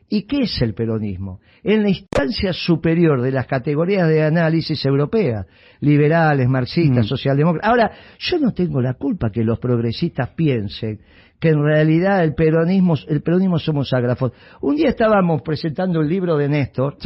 ¿y 0.08 0.22
qué 0.22 0.42
es 0.42 0.60
el 0.62 0.74
peronismo? 0.74 1.40
En 1.62 1.82
la 1.82 1.90
instancia 1.90 2.52
superior 2.52 3.22
de 3.22 3.30
las 3.30 3.46
categorías 3.46 4.08
de 4.08 4.24
análisis 4.24 4.84
europeas, 4.84 5.46
liberales, 5.80 6.48
marxistas, 6.48 7.06
mm. 7.06 7.08
socialdemócratas. 7.08 7.70
Ahora, 7.70 7.92
yo 8.18 8.38
no 8.38 8.52
tengo 8.52 8.80
la 8.80 8.94
culpa 8.94 9.30
que 9.30 9.44
los 9.44 9.60
progresistas 9.60 10.30
piensen 10.30 10.98
que 11.40 11.50
en 11.50 11.62
realidad 11.62 12.24
el 12.24 12.34
peronismo, 12.34 12.94
el 13.08 13.22
peronismo 13.22 13.58
somos 13.58 13.92
ágrafos. 13.92 14.32
Un 14.60 14.76
día 14.76 14.88
estábamos 14.88 15.42
presentando 15.42 16.00
el 16.00 16.08
libro 16.08 16.36
de 16.36 16.48
Néstor, 16.48 16.96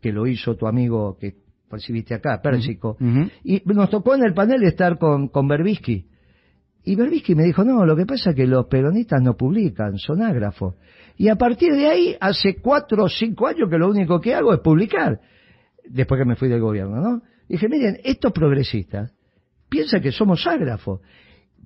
que 0.00 0.12
lo 0.12 0.26
hizo 0.26 0.56
tu 0.56 0.66
amigo 0.66 1.16
que 1.18 1.34
percibiste 1.68 2.14
acá, 2.14 2.40
Pérsico. 2.42 2.96
Y 3.44 3.62
nos 3.66 3.90
tocó 3.90 4.14
en 4.14 4.24
el 4.24 4.34
panel 4.34 4.62
estar 4.64 4.98
con, 4.98 5.28
con 5.28 5.46
Berbisky. 5.48 6.06
Y 6.82 6.96
Berbisky 6.96 7.34
me 7.34 7.44
dijo, 7.44 7.62
no, 7.62 7.84
lo 7.84 7.94
que 7.94 8.06
pasa 8.06 8.30
es 8.30 8.36
que 8.36 8.46
los 8.46 8.66
peronistas 8.66 9.20
no 9.22 9.36
publican, 9.36 9.98
son 9.98 10.22
ágrafos. 10.22 10.74
Y 11.16 11.28
a 11.28 11.36
partir 11.36 11.74
de 11.74 11.86
ahí, 11.86 12.16
hace 12.20 12.56
cuatro 12.60 13.04
o 13.04 13.08
cinco 13.08 13.46
años 13.46 13.68
que 13.68 13.76
lo 13.76 13.88
único 13.88 14.20
que 14.20 14.34
hago 14.34 14.54
es 14.54 14.60
publicar, 14.60 15.20
después 15.84 16.18
que 16.18 16.24
me 16.24 16.36
fui 16.36 16.48
del 16.48 16.60
gobierno, 16.60 17.00
¿no? 17.00 17.22
dije, 17.48 17.68
miren, 17.68 17.98
estos 18.04 18.32
progresistas 18.32 19.12
piensan 19.68 20.00
que 20.00 20.12
somos 20.12 20.46
ágrafos. 20.46 21.00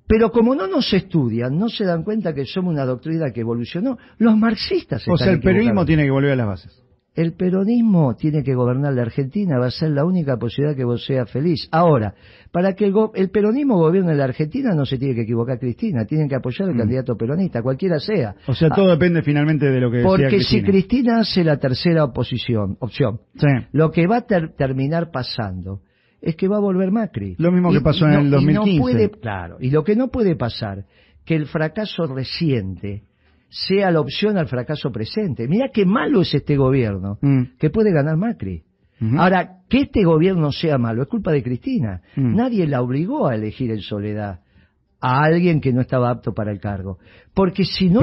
Pero 0.07 0.31
como 0.31 0.53
no 0.55 0.67
nos 0.67 0.93
estudian, 0.93 1.57
no 1.57 1.69
se 1.69 1.83
dan 1.83 2.03
cuenta 2.03 2.33
que 2.33 2.45
somos 2.45 2.73
una 2.73 2.85
doctrina 2.85 3.31
que 3.31 3.41
evolucionó. 3.41 3.97
Los 4.17 4.37
marxistas. 4.37 5.03
O 5.07 5.17
sea, 5.17 5.31
el 5.31 5.39
peronismo 5.39 5.85
tiene 5.85 6.03
que 6.03 6.11
volver 6.11 6.31
a 6.31 6.35
las 6.35 6.47
bases. 6.47 6.85
El 7.15 7.31
peronismo 7.33 8.15
tiene 8.17 8.43
que 8.43 8.53
gobernar 8.53 8.93
la 8.93 9.03
Argentina, 9.03 9.57
va 9.57 9.67
a 9.67 9.71
ser 9.71 9.91
la 9.91 10.03
única 10.03 10.35
posibilidad 10.35 10.75
que 10.75 10.83
vos 10.83 11.05
seas 11.05 11.31
feliz. 11.31 11.69
Ahora, 11.71 12.13
para 12.51 12.73
que 12.73 12.91
el, 13.13 13.29
peronismo 13.29 13.77
gobierne 13.77 14.15
la 14.15 14.25
Argentina 14.25 14.75
no 14.75 14.85
se 14.85 14.97
tiene 14.97 15.15
que 15.15 15.21
equivocar 15.21 15.57
Cristina, 15.57 16.05
tienen 16.05 16.27
que 16.27 16.35
apoyar 16.35 16.67
al 16.67 16.75
mm. 16.75 16.79
candidato 16.79 17.15
peronista, 17.15 17.61
cualquiera 17.61 17.99
sea. 17.99 18.35
O 18.47 18.53
sea, 18.53 18.69
todo 18.69 18.89
depende 18.89 19.21
finalmente 19.21 19.65
de 19.65 19.79
lo 19.79 19.89
que 19.89 20.01
Porque 20.03 20.41
si 20.41 20.61
Cristina 20.61 21.19
hace 21.19 21.45
la 21.45 21.55
tercera 21.55 22.03
oposición, 22.03 22.75
opción, 22.81 23.21
lo 23.71 23.91
que 23.91 24.07
va 24.07 24.17
a 24.17 24.25
terminar 24.25 25.09
pasando 25.09 25.79
es 26.25 26.35
que 26.35 26.47
va 26.47 26.57
a 26.57 26.59
volver 26.59 26.91
Macri. 26.91 27.35
Lo 27.37 27.51
mismo 27.51 27.71
que 27.71 27.81
pasó 27.81 28.07
en 28.07 28.13
el 28.13 28.29
2015. 28.31 28.81
puede, 28.81 29.09
claro, 29.11 29.57
y 29.59 29.69
lo 29.69 29.83
que 29.83 29.95
no 29.95 30.09
puede 30.09 30.35
pasar, 30.35 30.85
que 31.23 31.35
el 31.35 31.45
fracaso 31.45 32.07
reciente 32.07 33.03
sea 33.49 33.91
la 33.91 34.01
opción 34.01 34.37
al 34.37 34.47
fracaso 34.47 34.91
presente. 34.91 35.47
Mira 35.47 35.69
qué 35.71 35.85
malo 35.85 36.21
es 36.21 36.33
este 36.33 36.57
gobierno, 36.57 37.19
mm. 37.21 37.57
que 37.59 37.69
puede 37.69 37.93
ganar 37.93 38.17
Macri. 38.17 38.63
Ahora, 39.17 39.59
que 39.69 39.81
este 39.81 40.03
gobierno 40.03 40.51
sea 40.51 40.77
malo 40.77 41.03
es 41.03 41.09
culpa 41.09 41.31
de 41.31 41.43
Cristina. 41.43 42.01
Mm. 42.15 42.35
Nadie 42.35 42.65
la 42.65 42.81
obligó 42.81 43.27
a 43.27 43.35
elegir 43.35 43.69
en 43.69 43.81
soledad 43.81 44.39
a 45.01 45.23
alguien 45.23 45.61
que 45.61 45.73
no 45.73 45.81
estaba 45.81 46.09
apto 46.09 46.33
para 46.33 46.51
el 46.51 46.59
cargo. 46.59 46.97
Porque 47.33 47.65
si 47.65 47.89
no 47.89 48.01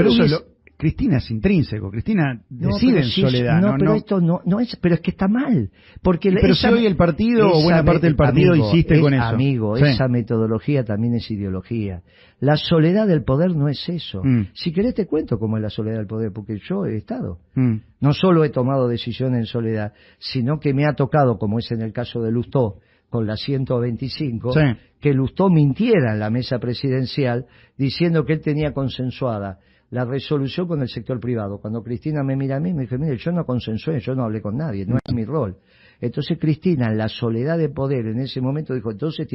Cristina 0.83 1.18
es 1.18 1.31
intrínseco, 1.31 1.92
Cristina 1.92 2.42
decide 2.51 3.03
en 3.03 3.05
soledad. 3.05 3.61
No, 3.61 3.77
pero 3.79 3.95
esto 3.95 4.21
no, 4.21 4.40
no 4.45 4.59
es, 4.59 4.77
pero 4.83 4.97
es 4.97 5.01
que 5.01 5.12
está 5.12 5.29
mal. 5.29 5.71
Porque 6.03 6.33
pero 6.33 6.57
si 6.57 6.66
hoy 6.66 6.87
el 6.87 6.97
partido 6.97 7.53
o 7.53 7.62
buena 7.62 7.85
parte 7.85 8.09
del 8.09 8.16
partido 8.16 8.57
insiste 8.57 9.01
con 9.01 9.14
eso. 9.14 9.23
Amigo, 9.23 9.77
esa 9.77 10.09
metodología 10.09 10.83
también 10.83 11.14
es 11.14 11.31
ideología. 11.31 12.03
La 12.40 12.57
soledad 12.57 13.07
del 13.07 13.23
poder 13.23 13.55
no 13.55 13.68
es 13.68 13.88
eso. 13.88 14.25
Mm. 14.25 14.49
Si 14.55 14.73
querés 14.73 14.95
te 14.95 15.07
cuento 15.07 15.38
cómo 15.38 15.57
es 15.57 15.62
la 15.62 15.71
soledad 15.71 15.99
del 15.99 16.09
poder, 16.09 16.33
porque 16.33 16.59
yo 16.68 16.85
he 16.85 16.97
estado. 16.97 17.38
Mm. 17.55 17.77
No 18.01 18.12
solo 18.12 18.42
he 18.42 18.51
tomado 18.51 18.88
decisiones 18.88 19.38
en 19.38 19.47
soledad, 19.47 19.92
sino 20.18 20.59
que 20.59 20.75
me 20.75 20.85
ha 20.85 20.95
tocado, 20.95 21.38
como 21.38 21.61
es 21.61 21.71
en 21.71 21.83
el 21.83 21.92
caso 21.92 22.23
de 22.23 22.33
Lustó, 22.33 22.79
con 23.09 23.25
la 23.25 23.37
125, 23.37 24.53
que 25.01 25.12
Lustó 25.12 25.49
mintiera 25.49 26.14
en 26.14 26.18
la 26.18 26.31
mesa 26.31 26.59
presidencial 26.59 27.47
diciendo 27.79 28.25
que 28.25 28.33
él 28.33 28.40
tenía 28.40 28.73
consensuada 28.73 29.61
la 29.92 30.07
resolución 30.07 30.66
con 30.66 30.81
el 30.81 30.88
sector 30.88 31.20
privado. 31.20 31.59
Cuando 31.59 31.83
Cristina 31.83 32.22
me 32.22 32.35
mira 32.35 32.57
a 32.57 32.61
mí, 32.61 32.72
me 32.72 32.83
dice, 32.83 32.96
mire, 32.96 33.18
yo 33.18 33.31
no 33.31 33.44
consensué, 33.44 34.00
yo 34.00 34.14
no 34.14 34.24
hablé 34.24 34.40
con 34.40 34.57
nadie, 34.57 34.87
no 34.87 34.96
es 34.96 35.14
mi 35.14 35.26
rol. 35.26 35.59
Entonces 36.00 36.38
Cristina, 36.40 36.90
en 36.90 36.96
la 36.96 37.09
soledad 37.09 37.59
de 37.59 37.68
poder, 37.68 38.07
en 38.07 38.20
ese 38.20 38.40
momento 38.40 38.74
dijo, 38.74 38.90
entonces 38.90 39.28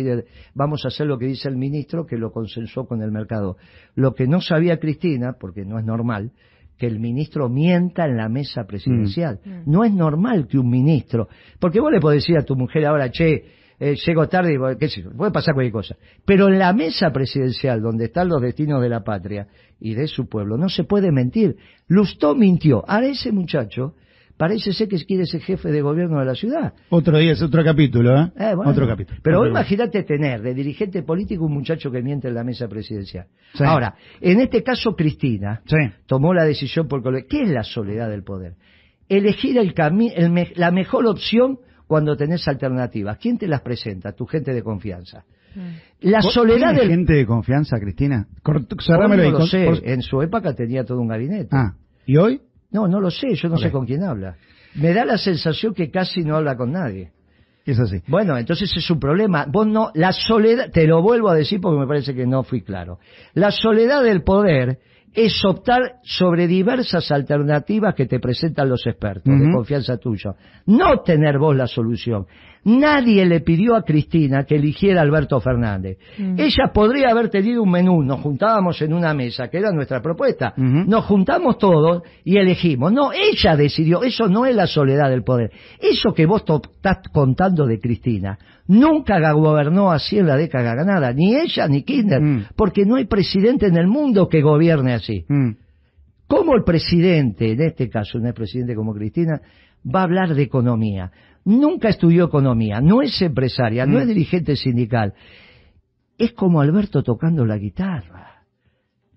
vamos 0.55 0.83
a 0.83 0.87
hacer 0.87 1.05
lo 1.05 1.19
que 1.19 1.27
dice 1.27 1.47
el 1.47 1.57
ministro, 1.57 2.07
que 2.07 2.17
lo 2.17 2.31
consensuó 2.31 2.87
con 2.87 3.03
el 3.03 3.11
mercado. 3.11 3.57
Lo 3.93 4.15
que 4.15 4.25
no 4.25 4.41
sabía 4.41 4.79
Cristina, 4.79 5.35
porque 5.39 5.63
no 5.63 5.77
es 5.77 5.85
normal, 5.85 6.31
que 6.75 6.87
el 6.87 6.99
ministro 6.99 7.49
mienta 7.49 8.05
en 8.05 8.17
la 8.17 8.27
mesa 8.27 8.65
presidencial. 8.65 9.39
Mm. 9.45 9.71
No 9.71 9.83
es 9.83 9.93
normal 9.93 10.47
que 10.47 10.57
un 10.57 10.71
ministro, 10.71 11.27
porque 11.59 11.79
vos 11.79 11.91
le 11.91 11.99
podés 11.99 12.23
decir 12.23 12.35
a 12.35 12.43
tu 12.43 12.55
mujer 12.55 12.83
ahora, 12.87 13.11
che, 13.11 13.43
eh, 13.79 13.95
llego 14.05 14.27
tarde, 14.27 14.55
y, 14.55 14.77
qué 14.77 14.89
sé 14.89 15.03
puede 15.03 15.31
pasar 15.31 15.53
cualquier 15.53 15.73
cosa. 15.73 15.95
Pero 16.25 16.47
en 16.47 16.57
la 16.57 16.73
mesa 16.73 17.11
presidencial, 17.11 17.81
donde 17.81 18.05
están 18.05 18.27
los 18.27 18.41
destinos 18.41 18.81
de 18.81 18.89
la 18.89 19.03
patria 19.03 19.47
y 19.79 19.93
de 19.93 20.07
su 20.07 20.27
pueblo, 20.27 20.57
no 20.57 20.67
se 20.69 20.83
puede 20.83 21.11
mentir. 21.11 21.57
Lustó 21.87 22.33
mintió. 22.33 22.83
Ahora 22.87 23.07
ese 23.07 23.31
muchacho 23.31 23.93
parece 24.35 24.73
ser 24.73 24.87
que 24.87 24.97
quiere 25.05 25.27
ser 25.27 25.41
jefe 25.41 25.69
de 25.69 25.81
gobierno 25.81 26.19
de 26.19 26.25
la 26.25 26.33
ciudad. 26.33 26.73
Otro 26.89 27.19
día 27.19 27.33
es 27.33 27.41
otro 27.41 27.63
capítulo, 27.63 28.19
¿eh? 28.19 28.31
eh 28.39 28.53
otro 28.55 28.87
capítulo. 28.87 29.19
Pero 29.21 29.45
imagínate 29.45 30.03
tener 30.03 30.41
de 30.41 30.55
dirigente 30.55 31.03
político 31.03 31.45
un 31.45 31.53
muchacho 31.53 31.91
que 31.91 32.01
miente 32.01 32.27
en 32.27 32.33
la 32.33 32.43
mesa 32.43 32.67
presidencial. 32.67 33.27
Ahora, 33.59 33.95
en 34.21 34.39
este 34.39 34.63
caso 34.63 34.95
Cristina 34.95 35.61
tomó 36.07 36.33
la 36.33 36.45
decisión 36.45 36.87
por... 36.87 37.03
¿Qué 37.27 37.43
es 37.43 37.49
la 37.49 37.63
soledad 37.63 38.09
del 38.09 38.23
poder? 38.23 38.55
Elegir 39.07 39.57
el, 39.57 39.73
el 40.15 40.51
la 40.55 40.71
mejor 40.71 41.05
opción 41.05 41.59
cuando 41.87 42.15
tenés 42.15 42.47
alternativas. 42.47 43.17
¿Quién 43.17 43.37
te 43.37 43.47
las 43.47 43.61
presenta? 43.61 44.11
Tu 44.11 44.25
gente 44.25 44.53
de 44.53 44.61
confianza. 44.61 45.23
Mm. 45.55 46.09
La 46.09 46.21
soledad 46.21 46.75
del... 46.75 46.89
gente 46.89 47.13
de 47.13 47.25
confianza, 47.25 47.79
Cristina? 47.79 48.27
no 49.31 49.39
lo 49.39 49.47
sé. 49.47 49.67
En 49.83 50.01
su 50.01 50.21
época 50.21 50.53
tenía 50.53 50.83
todo 50.83 50.99
un 50.99 51.07
gabinete. 51.07 51.49
Ah, 51.51 51.73
¿y 52.05 52.17
hoy? 52.17 52.41
No, 52.71 52.87
no 52.87 52.99
lo 52.99 53.09
sé. 53.09 53.33
Yo 53.35 53.49
no 53.49 53.57
sé 53.57 53.71
con 53.71 53.85
quién 53.85 54.03
habla. 54.03 54.35
Me 54.75 54.93
da 54.93 55.05
la 55.05 55.17
sensación 55.17 55.73
que 55.73 55.89
casi 55.89 56.23
no 56.23 56.35
habla 56.35 56.55
con 56.55 56.71
nadie. 56.71 57.11
Es 57.65 57.79
así. 57.79 58.01
Bueno, 58.07 58.37
entonces 58.37 58.71
es 58.75 58.89
un 58.89 58.99
problema. 58.99 59.45
Vos 59.45 59.67
no, 59.67 59.91
la 59.93 60.13
soledad, 60.13 60.71
te 60.71 60.87
lo 60.87 61.01
vuelvo 61.01 61.29
a 61.29 61.35
decir 61.35 61.59
porque 61.59 61.79
me 61.79 61.87
parece 61.87 62.13
que 62.13 62.25
no 62.25 62.43
fui 62.43 62.61
claro. 62.61 62.99
La 63.33 63.51
soledad 63.51 64.03
del 64.03 64.23
poder 64.23 64.79
es 65.13 65.43
optar 65.45 65.95
sobre 66.03 66.47
diversas 66.47 67.11
alternativas 67.11 67.95
que 67.95 68.05
te 68.05 68.19
presentan 68.19 68.69
los 68.69 68.85
expertos 68.85 69.33
de 69.39 69.51
confianza 69.51 69.97
tuya. 69.97 70.35
No 70.67 71.01
tener 71.01 71.39
vos 71.39 71.55
la 71.55 71.67
solución. 71.67 72.27
Nadie 72.65 73.25
le 73.25 73.39
pidió 73.39 73.75
a 73.75 73.83
Cristina 73.83 74.43
que 74.43 74.55
eligiera 74.55 74.99
a 74.99 75.03
Alberto 75.03 75.39
Fernández. 75.39 75.97
Mm. 76.17 76.37
Ella 76.37 76.71
podría 76.73 77.11
haber 77.11 77.29
tenido 77.29 77.63
un 77.63 77.71
menú, 77.71 78.03
nos 78.03 78.19
juntábamos 78.19 78.81
en 78.81 78.93
una 78.93 79.13
mesa, 79.13 79.47
que 79.47 79.57
era 79.57 79.71
nuestra 79.71 80.01
propuesta. 80.01 80.53
Nos 80.57 81.05
juntamos 81.05 81.57
todos 81.57 82.03
y 82.25 82.37
elegimos. 82.37 82.91
No, 82.91 83.11
ella 83.13 83.55
decidió, 83.55 84.03
eso 84.03 84.27
no 84.27 84.45
es 84.45 84.53
la 84.53 84.67
soledad 84.67 85.09
del 85.09 85.23
poder. 85.23 85.51
Eso 85.79 86.13
que 86.13 86.25
vos 86.25 86.43
estás 86.43 86.97
contando 87.13 87.65
de 87.65 87.79
Cristina, 87.79 88.37
nunca 88.67 89.31
gobernó 89.31 89.91
así 89.91 90.17
en 90.17 90.27
la 90.27 90.35
década 90.35 90.75
ganada, 90.75 91.13
ni 91.13 91.35
ella 91.35 91.67
ni 91.67 91.83
Kirchner, 91.83 92.21
mm. 92.21 92.45
porque 92.55 92.85
no 92.85 92.95
hay 92.95 93.05
presidente 93.05 93.67
en 93.67 93.77
el 93.77 93.87
mundo 93.87 94.27
que 94.27 94.41
gobierne 94.41 94.93
así. 94.93 95.25
Mm. 95.27 95.51
¿Cómo 96.27 96.55
el 96.55 96.63
presidente, 96.63 97.51
en 97.51 97.61
este 97.61 97.89
caso 97.89 98.19
no 98.19 98.27
es 98.27 98.33
presidente 98.33 98.75
como 98.75 98.93
Cristina, 98.93 99.41
va 99.83 100.01
a 100.01 100.03
hablar 100.03 100.35
de 100.35 100.43
economía? 100.43 101.11
nunca 101.47 101.87
estudió 101.87 102.25
economía, 102.25 102.81
no 102.81 103.01
es 103.01 103.21
empresaria, 103.21 103.85
no 103.85 103.99
es 103.99 104.05
mm. 104.05 104.09
dirigente 104.09 104.55
sindical. 104.55 105.13
Es 106.17 106.33
como 106.33 106.61
Alberto 106.61 107.03
tocando 107.03 107.45
la 107.45 107.57
guitarra. 107.57 108.43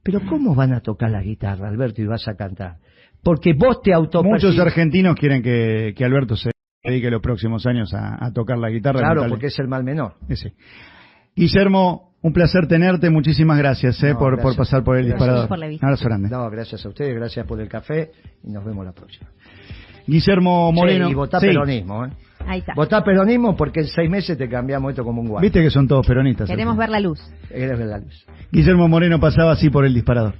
Pero 0.02 0.20
¿cómo 0.26 0.54
van 0.54 0.72
a 0.72 0.80
tocar 0.80 1.10
la 1.10 1.22
guitarra, 1.22 1.68
Alberto, 1.68 2.00
y 2.00 2.06
vas 2.06 2.26
a 2.28 2.34
cantar? 2.34 2.76
Porque 3.22 3.52
vos 3.52 3.82
te 3.82 3.92
auto 3.92 4.22
Muchos 4.22 4.58
argentinos 4.58 5.14
quieren 5.16 5.42
que, 5.42 5.94
Alberto 6.02 6.36
se 6.36 6.52
dedique 6.82 7.10
los 7.10 7.20
próximos 7.20 7.66
años 7.66 7.92
a, 7.94 8.30
tocar 8.32 8.58
la 8.58 8.70
guitarra. 8.70 9.00
Claro, 9.00 9.26
porque 9.28 9.46
es 9.46 9.58
el 9.58 9.68
mal 9.68 9.84
menor. 9.84 10.14
Ese. 10.28 10.54
Guillermo, 11.34 12.12
un 12.22 12.32
placer 12.32 12.66
tenerte. 12.66 13.10
Muchísimas 13.10 13.58
gracias, 13.58 14.02
eh, 14.02 14.14
por, 14.14 14.40
pasar 14.56 14.82
por 14.82 14.96
el 14.96 15.06
disparador. 15.06 15.48
Por 15.48 15.58
la 15.58 15.68
visita. 15.68 16.18
No, 16.18 16.50
gracias 16.50 16.84
a 16.84 16.88
ustedes, 16.88 17.14
gracias 17.14 17.46
por 17.46 17.60
el 17.60 17.68
café 17.68 18.10
y 18.44 18.50
nos 18.50 18.64
vemos 18.64 18.84
la 18.84 18.92
próxima. 18.92 19.30
Guillermo 20.06 20.72
Moreno. 20.72 21.08
y 21.08 21.14
votá 21.14 21.38
peronismo, 21.38 22.06
¿eh? 22.06 22.10
Ahí 22.46 22.60
está. 22.60 22.72
Votá 22.74 23.04
peronismo 23.04 23.54
porque 23.54 23.80
en 23.80 23.86
seis 23.86 24.10
meses 24.10 24.36
te 24.36 24.48
cambiamos 24.48 24.90
esto 24.90 25.04
como 25.04 25.20
un 25.20 25.28
guay. 25.28 25.42
Viste 25.42 25.62
que 25.62 25.70
son 25.70 25.86
todos 25.86 26.06
peronistas. 26.06 26.48
Queremos 26.48 26.76
ver 26.76 26.88
la 26.88 26.98
luz. 26.98 27.20
Queremos 27.48 27.78
ver 27.78 27.88
la 27.88 27.98
luz. 27.98 28.26
Guillermo 28.50 28.88
Moreno 28.88 29.20
pasaba 29.20 29.52
así 29.52 29.70
por 29.70 29.84
el 29.84 29.94
disparador. 29.94 30.34